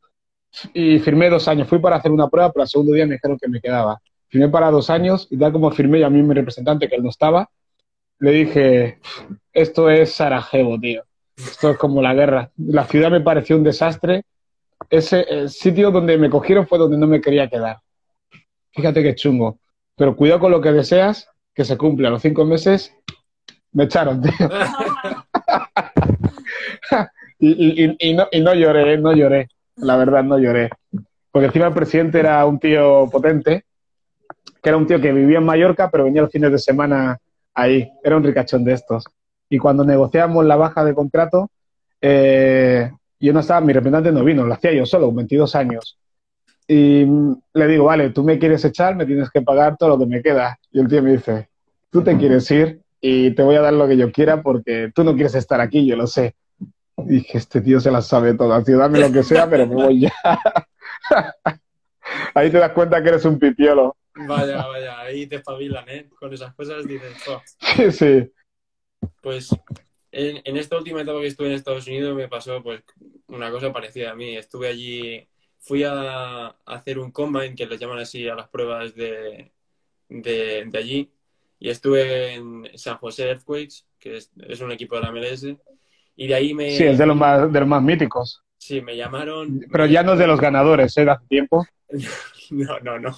[0.74, 1.68] y firmé dos años.
[1.68, 4.00] Fui para hacer una prueba, pero al segundo día me dijeron que me quedaba.
[4.28, 7.04] Firmé para dos años, y tal como firmé, y a mí mi representante, que él
[7.04, 7.50] no estaba,
[8.20, 9.00] le dije,
[9.52, 11.04] esto es Sarajevo, tío.
[11.36, 12.52] Esto es como la guerra.
[12.58, 14.24] La ciudad me pareció un desastre.
[14.90, 17.80] Ese sitio donde me cogieron fue donde no me quería quedar.
[18.72, 19.60] Fíjate qué chungo.
[19.96, 22.08] Pero cuidado con lo que deseas, que se cumple.
[22.08, 22.96] A los cinco meses
[23.72, 24.32] me echaron, tío.
[27.40, 29.48] y, no, lloré, no lloré.
[29.76, 30.70] La verdad, no lloré.
[31.32, 33.66] Porque encima el presidente era un tío potente,
[34.62, 37.18] que era un tío que vivía en Mallorca, pero venía los fines de semana
[37.54, 37.90] ahí.
[38.04, 39.06] Era un ricachón de estos.
[39.50, 41.50] Y cuando negociamos la baja de contrato,
[42.02, 45.98] eh, yo no estaba, mi representante no vino, lo hacía yo solo, 22 años.
[46.68, 47.06] Y
[47.54, 50.22] le digo, vale, tú me quieres echar, me tienes que pagar todo lo que me
[50.22, 50.58] queda.
[50.72, 51.50] Y el tío me dice,
[51.90, 55.04] tú te quieres ir y te voy a dar lo que yo quiera porque tú
[55.04, 56.36] no quieres estar aquí, yo lo sé.
[56.98, 59.76] Y dije, este tío se las sabe todas, tío, dame lo que sea, pero me
[59.76, 60.14] voy ya.
[62.34, 63.96] Ahí te das cuenta que eres un pipiolo.
[64.16, 66.10] Vaya, vaya, ahí te espabilan, ¿eh?
[66.20, 67.42] Con esas cosas dices, oh".
[67.76, 68.32] Sí, sí.
[69.22, 69.50] Pues
[70.12, 72.84] en, en, esta última etapa que estuve en Estados Unidos me pasó pues
[73.28, 74.36] una cosa parecida a mí.
[74.36, 75.28] Estuve allí,
[75.60, 79.52] fui a, hacer un combine, que les llaman así a las pruebas de,
[80.10, 81.12] de, de allí,
[81.60, 85.48] y estuve en San José Earthquakes, que es, es, un equipo de la MLS,
[86.16, 86.72] y de ahí me...
[86.72, 88.44] Sí, es de los más, de los más míticos.
[88.58, 89.62] Sí, me llamaron...
[89.72, 91.10] Pero ya no es de los ganadores, ¿eh?
[91.10, 91.66] Hace tiempo.
[92.52, 93.16] no, no, no.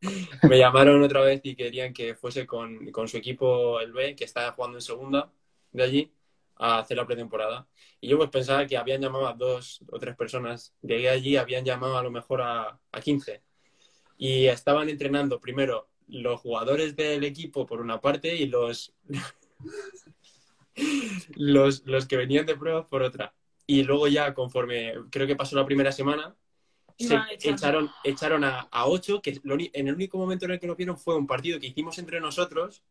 [0.48, 4.24] me llamaron otra vez y querían que fuese con, con, su equipo el B, que
[4.24, 5.32] estaba jugando en segunda
[5.72, 6.12] de allí,
[6.56, 7.66] a hacer la pretemporada.
[8.00, 10.74] Y yo pues pensaba que habían llamado a dos o tres personas.
[10.82, 13.42] Llegué allí, habían llamado a lo mejor a, a 15.
[14.18, 18.94] Y estaban entrenando primero los jugadores del equipo por una parte y los,
[21.36, 23.34] los, los que venían de pruebas por otra.
[23.66, 26.36] Y luego ya conforme creo que pasó la primera semana,
[26.98, 27.18] se
[27.50, 30.76] echaron, echaron a, a ocho, que lo, en el único momento en el que lo
[30.76, 32.82] vieron fue un partido que hicimos entre nosotros,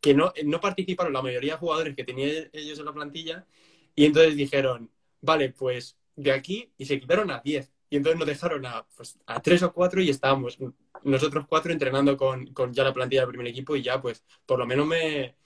[0.00, 3.46] que no, no participaron la mayoría de jugadores que tenían ellos en la plantilla,
[3.94, 4.90] y entonces dijeron,
[5.20, 7.72] vale, pues de aquí, y se quitaron a diez.
[7.90, 10.58] Y entonces nos dejaron a, pues, a tres o cuatro y estábamos
[11.04, 14.58] nosotros cuatro entrenando con, con, ya la plantilla del primer equipo y ya pues por
[14.58, 15.36] lo menos me,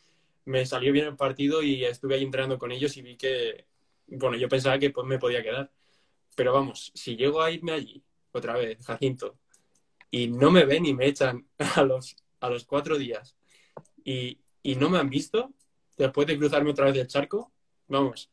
[0.45, 3.67] me salió bien el partido y estuve ahí entrenando con ellos y vi que,
[4.07, 5.71] bueno, yo pensaba que pues, me podía quedar.
[6.35, 8.03] Pero vamos, si llego a irme allí
[8.33, 9.37] otra vez, Jacinto,
[10.11, 13.37] y no me ven y me echan a los, a los cuatro días
[14.05, 15.51] y, y no me han visto
[15.97, 17.53] después de cruzarme otra vez el charco,
[17.89, 18.31] vamos.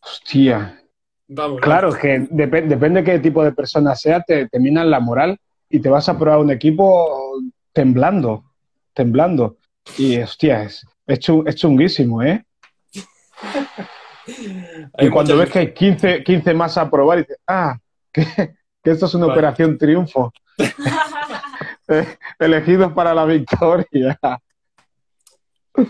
[0.00, 0.82] Hostia.
[1.28, 1.60] Vamos.
[1.60, 2.02] Claro, vamos.
[2.02, 5.80] que dep depende de qué tipo de persona sea, te, te minan la moral y
[5.80, 7.38] te vas a probar un equipo
[7.72, 8.44] temblando,
[8.94, 9.58] temblando.
[9.96, 12.44] Y hostia, es, es chunguísimo, ¿eh?
[14.98, 17.78] y cuando ves que hay 15, 15 más a probar, y dices, ah,
[18.12, 18.24] que,
[18.82, 19.38] que esto es una vale.
[19.38, 20.32] operación triunfo.
[22.38, 24.18] Elegidos para la victoria.
[25.72, 25.88] Pues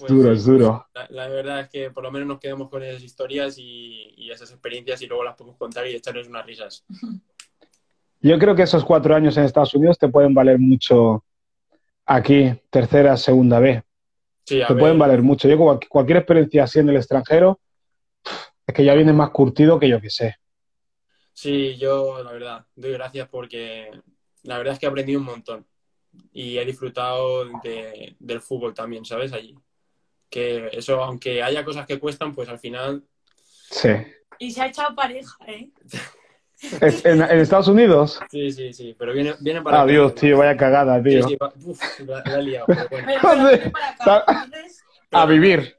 [0.00, 0.86] es duro, es duro.
[0.94, 4.30] La, la, verdad es que por lo menos nos quedamos con esas historias y, y,
[4.30, 6.84] esas experiencias y luego las podemos contar y echarnos unas risas.
[8.20, 11.24] Yo creo que esos cuatro años en Estados Unidos te pueden valer mucho
[12.06, 13.82] aquí, tercera, segunda B.
[14.44, 14.78] Sí, te ver.
[14.78, 15.48] pueden valer mucho.
[15.48, 17.60] Yo cualquier experiencia así en el extranjero
[18.66, 20.36] es que ya viene más curtido que yo que sé.
[21.32, 23.90] Sí, yo la verdad doy gracias porque
[24.42, 25.66] la verdad es que he aprendido un montón
[26.32, 29.32] y he disfrutado de, del fútbol también, ¿sabes?
[29.32, 29.56] Allí.
[30.30, 33.04] Que eso, aunque haya cosas que cuestan, pues al final...
[33.70, 33.90] Sí.
[34.38, 35.70] Y se ha echado pareja, ¿eh?
[36.80, 38.20] ¿En, ¿En, Estados Unidos?
[38.30, 41.22] Sí, sí, sí, pero viene, viene para Ah, acá, Dios, tío, vaya cagada, tío.
[41.22, 43.06] Sí, sí, va, uf, la, la, he liado, pero bueno.
[43.06, 45.76] Pero, pero viene para acá, entonces, A vivir.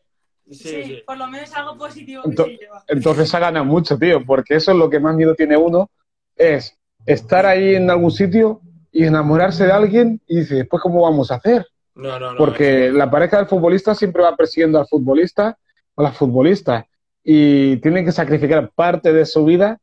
[0.48, 1.04] Sí, sí, sí.
[1.06, 2.84] por lo menos algo positivo que Ento- se lleva.
[2.88, 5.90] Entonces ha ganado mucho, tío, porque eso es lo que más miedo tiene uno,
[6.36, 8.62] es estar ahí en algún sitio
[8.92, 11.66] y enamorarse de alguien y dice, después, ¿cómo vamos a hacer?
[11.96, 12.38] No, no, no.
[12.38, 15.58] Porque la pareja del futbolista siempre va persiguiendo al futbolista
[15.96, 16.86] o a la futbolista
[17.24, 19.80] y tienen que sacrificar parte de su vida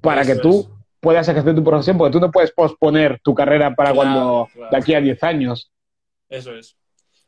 [0.00, 0.68] para Eso que tú es.
[1.00, 4.70] puedas ejercer tu profesión, porque tú no puedes posponer tu carrera para Claro, cuando claro.
[4.70, 5.70] de aquí a 10 años.
[6.28, 6.76] Eso es.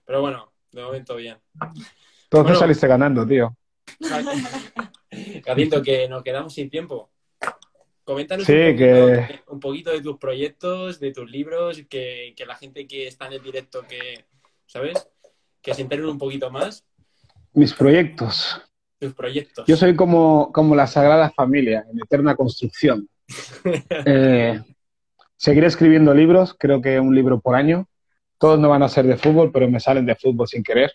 [0.05, 1.39] Pero bueno, de momento bien.
[1.55, 1.87] Entonces
[2.31, 2.55] Bueno.
[2.59, 3.57] saliste ganando, tío.
[5.45, 7.11] Jacinto, que nos quedamos sin tiempo.
[8.05, 12.47] Coméntanos Sí, un, poquito, que- un poquito de tus proyectos, de tus libros, que, que
[12.47, 14.25] la gente que está en el directo, que,
[14.67, 15.09] ¿sabes?
[15.63, 16.85] Que se enteren un poquito más.
[17.53, 18.61] Mis proyectos.
[19.01, 19.67] Tus proyectos.
[19.67, 23.09] Yo soy como, como la Sagrada Familia, en eterna construcción.
[24.05, 24.61] Eh,
[25.37, 27.87] seguiré escribiendo libros, creo que un libro por año.
[28.37, 30.93] Todos no van a ser de fútbol, pero me salen de fútbol sin querer.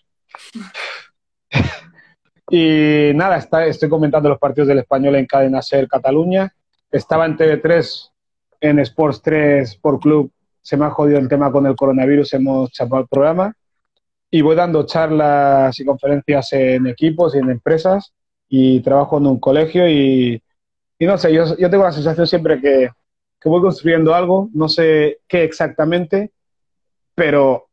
[2.49, 6.53] y nada, está, estoy comentando los partidos del español en Cadena Ser Cataluña.
[6.91, 8.11] Estaba en TV3,
[8.61, 10.31] en Sports 3 por club.
[10.61, 13.55] Se me ha jodido el tema con el coronavirus, hemos chapado el programa.
[14.31, 18.13] Y voy dando charlas y conferencias en equipos y en empresas.
[18.47, 20.41] Y trabajo en un colegio y,
[20.99, 22.89] no sé, yo, yo tengo la sensación siempre que,
[23.39, 26.31] que voy construyendo algo, no sé qué exactamente,
[27.15, 27.67] pero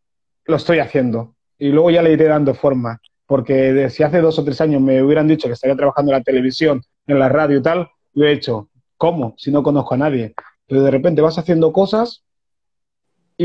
[0.44, 1.34] lo estoy haciendo.
[1.58, 3.00] Y luego ya le iré dando forma.
[3.26, 6.24] porque si hace dos o tres años me hubieran dicho que estaría trabajando en la
[6.24, 8.68] televisión, en la radio y tal, lo he hecho.
[8.98, 9.34] ¿Cómo?
[9.38, 10.34] Si no conozco a nadie.
[10.66, 12.22] Pero de repente vas haciendo cosas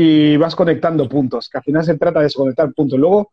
[0.00, 2.96] y vas conectando puntos, que al final se trata de conectar puntos.
[2.96, 3.32] Luego,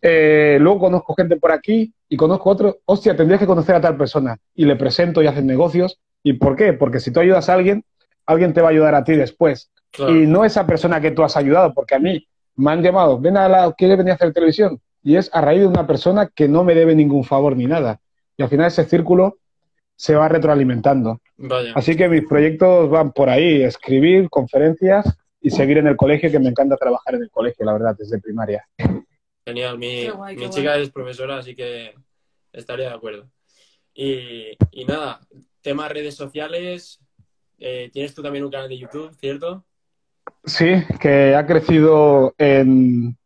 [0.00, 3.98] eh, luego conozco gente por aquí y conozco otro, hostia, tendrías que conocer a tal
[3.98, 5.98] persona y le presento y hacen negocios.
[6.22, 6.72] ¿Y por qué?
[6.72, 7.84] Porque si tú ayudas a alguien,
[8.24, 9.70] alguien te va a ayudar a ti después.
[10.08, 12.26] Y no esa persona que tú has ayudado, porque a mí
[12.56, 14.80] me han llamado, ven a la, ¿quieres venir a hacer televisión?
[15.02, 18.00] Y es a raíz de una persona que no me debe ningún favor ni nada.
[18.38, 19.36] Y al final ese círculo
[19.94, 21.20] se va retroalimentando.
[21.74, 26.38] Así que mis proyectos van por ahí, escribir, conferencias y seguir en el colegio, que
[26.38, 28.66] me encanta trabajar en el colegio, la verdad, desde primaria.
[29.44, 30.08] Genial, mi,
[30.50, 31.94] chica es profesora, así que
[32.52, 33.28] estaría de acuerdo.
[33.92, 35.20] Y, nada,
[35.60, 37.00] tema redes sociales,
[37.58, 39.64] eh, tienes tú también un canal de YouTube, ¿cierto?
[40.44, 43.16] Sí, que ha crecido en,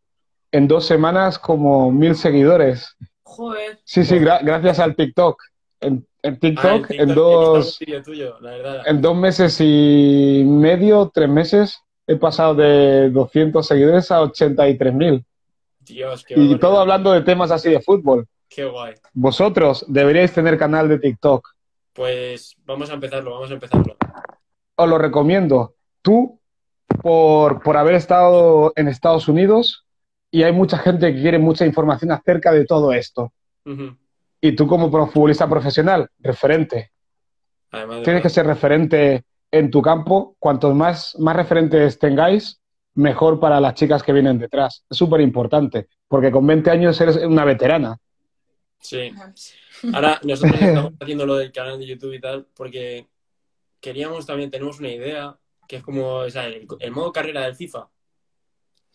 [0.50, 2.96] dos semanas como mil seguidores.
[3.22, 3.78] Joder.
[3.84, 5.42] Sí, sí, gracias al TikTok.
[5.80, 6.06] En,
[6.40, 13.66] TikTok, ah, en, dos, en dos meses y medio, tres meses, he pasado de 200
[13.66, 15.24] seguidores a 83 mil.
[15.80, 18.26] Dios, qué Y todo hablando de temas así de fútbol.
[18.48, 18.94] Qué guay.
[19.12, 21.48] Vosotros deberíais tener canal de TikTok.
[21.92, 23.96] Pues vamos a empezarlo, vamos a empezarlo.
[24.76, 25.74] Os lo recomiendo.
[26.02, 26.40] Tú,
[27.02, 29.86] por, por haber estado en Estados Unidos,
[30.30, 33.32] y hay mucha gente que quiere mucha información acerca de todo esto.
[34.40, 36.92] Y tú como futbolista profesional, referente.
[38.04, 40.36] Tienes que ser referente en tu campo.
[40.38, 42.60] Cuantos más, más referentes tengáis,
[42.94, 44.84] mejor para las chicas que vienen detrás.
[44.88, 47.96] Es súper importante, porque con 20 años eres una veterana.
[48.80, 49.12] Sí.
[49.92, 53.08] Ahora nosotros estamos haciendo lo del canal de YouTube y tal, porque
[53.80, 55.36] queríamos también, tenemos una idea,
[55.68, 57.88] que es como el, modo carrera del FIFA.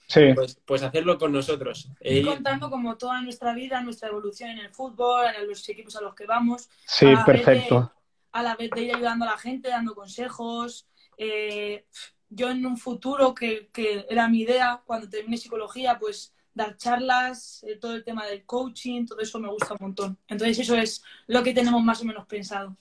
[0.07, 0.33] Sí.
[0.35, 1.89] Pues, pues hacerlo con nosotros.
[2.01, 5.95] Y e contando como toda nuestra vida, nuestra evolución en el fútbol, en los equipos
[5.95, 6.69] a los que vamos.
[6.85, 7.93] Sí, perfecto.
[8.31, 10.87] A la vez de ir ayudando a la gente, dando consejos.
[11.17, 11.85] Eh,
[12.29, 13.69] yo en un futuro, que,
[14.09, 19.05] era mi idea, cuando termine psicología, pues dar charlas, eh, todo el tema del coaching,
[19.05, 20.17] todo eso me gusta un montón.
[20.27, 22.75] Entonces eso es lo que tenemos más o menos pensado.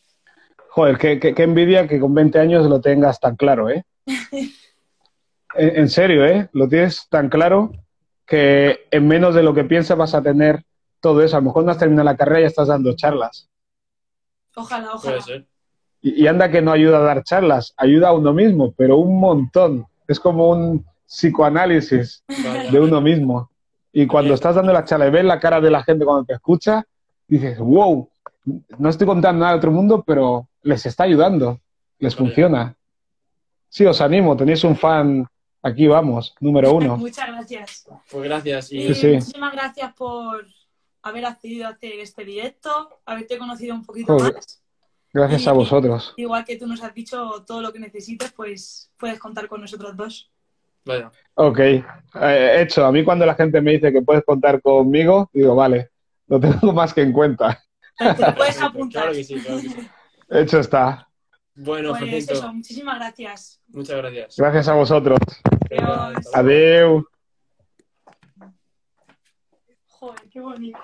[0.71, 3.85] Joder, qué, envidia que con 20 años lo tengas tan claro, ¿eh?
[5.55, 6.49] en, serio, ¿eh?
[6.53, 7.73] Lo tienes tan claro
[8.25, 10.65] que en menos de lo que piensas vas a tener
[11.01, 11.37] todo eso.
[11.37, 13.50] A lo mejor no has terminado la carrera y ya estás dando charlas.
[14.55, 15.23] Ojalá, ojalá.
[16.03, 19.87] Y, anda que no ayuda a dar charlas, ayuda a uno mismo, pero un montón.
[20.09, 22.25] Es como un psicoanálisis
[22.71, 23.51] de uno mismo.
[23.93, 26.35] Y cuando estás dando la charla y ves la cara de la gente cuando te
[26.35, 26.85] escucha,
[27.29, 28.09] dices, wow,
[28.79, 31.61] no estoy contando nada de otro mundo, pero les está ayudando,
[31.99, 32.75] les funciona.
[33.69, 35.27] Sí, os animo, tenéis un fan,
[35.63, 36.97] aquí vamos, número uno.
[36.97, 37.89] Muchas gracias.
[38.11, 38.73] Pues gracias.
[38.73, 38.89] Y...
[38.89, 40.47] Muchísimas gracias por
[41.03, 44.63] haber accedido a hacer este directo, haberte conocido un poquito más.
[45.13, 46.15] Gracias a vosotros.
[46.17, 49.97] Igual que tú nos has dicho todo lo que necesites, pues puedes contar con nosotros
[49.97, 50.31] dos.
[50.85, 51.11] Vaya.
[51.35, 52.85] Ok, eh, hecho.
[52.85, 55.91] A mí cuando la gente me dice que puedes contar conmigo, digo, vale,
[56.29, 57.63] lo tengo más que en cuenta.
[57.99, 59.03] Te puedes apuntar.
[59.03, 59.89] claro que sí, claro que sí.
[60.31, 61.09] Hecho está.
[61.57, 63.61] Bueno, pues eso, muchísimas gracias.
[63.69, 64.37] Muchas gracias.
[64.37, 65.19] Gracias a vosotros.
[65.71, 66.35] Adiós.
[66.35, 67.05] Adiós.
[70.33, 70.79] Qué bonito.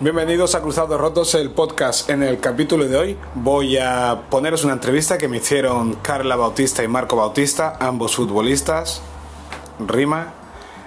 [0.00, 2.08] Bienvenidos a Cruzados Rotos, el podcast.
[2.08, 6.82] En el capítulo de hoy voy a poneros una entrevista que me hicieron Carla Bautista
[6.82, 9.02] y Marco Bautista, ambos futbolistas,
[9.78, 10.32] rima,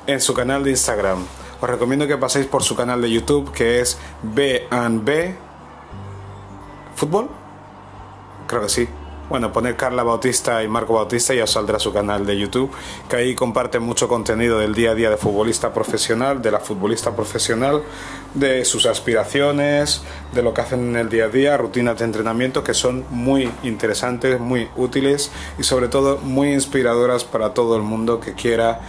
[0.07, 1.23] en su canal de Instagram.
[1.61, 5.35] Os recomiendo que paséis por su canal de YouTube que es B&B
[6.95, 7.29] Fútbol.
[8.47, 8.89] Creo que sí.
[9.27, 12.69] Bueno, poner Carla Bautista y Marco Bautista ya saldrá su canal de YouTube,
[13.09, 17.15] que ahí comparte mucho contenido del día a día de futbolista profesional, de la futbolista
[17.15, 17.81] profesional,
[18.35, 22.63] de sus aspiraciones, de lo que hacen en el día a día, rutinas de entrenamiento
[22.63, 28.19] que son muy interesantes, muy útiles y sobre todo muy inspiradoras para todo el mundo
[28.19, 28.81] que quiera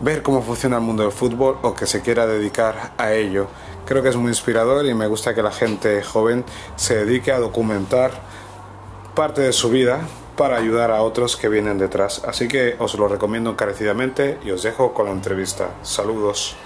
[0.00, 3.46] ver cómo funciona el mundo del fútbol o que se quiera dedicar a ello.
[3.86, 6.44] Creo que es muy inspirador y me gusta que la gente joven
[6.74, 8.31] se dedique a documentar
[9.14, 10.00] parte de su vida
[10.36, 12.22] para ayudar a otros que vienen detrás.
[12.24, 15.70] Así que os lo recomiendo encarecidamente y os dejo con la entrevista.
[15.82, 16.56] Saludos.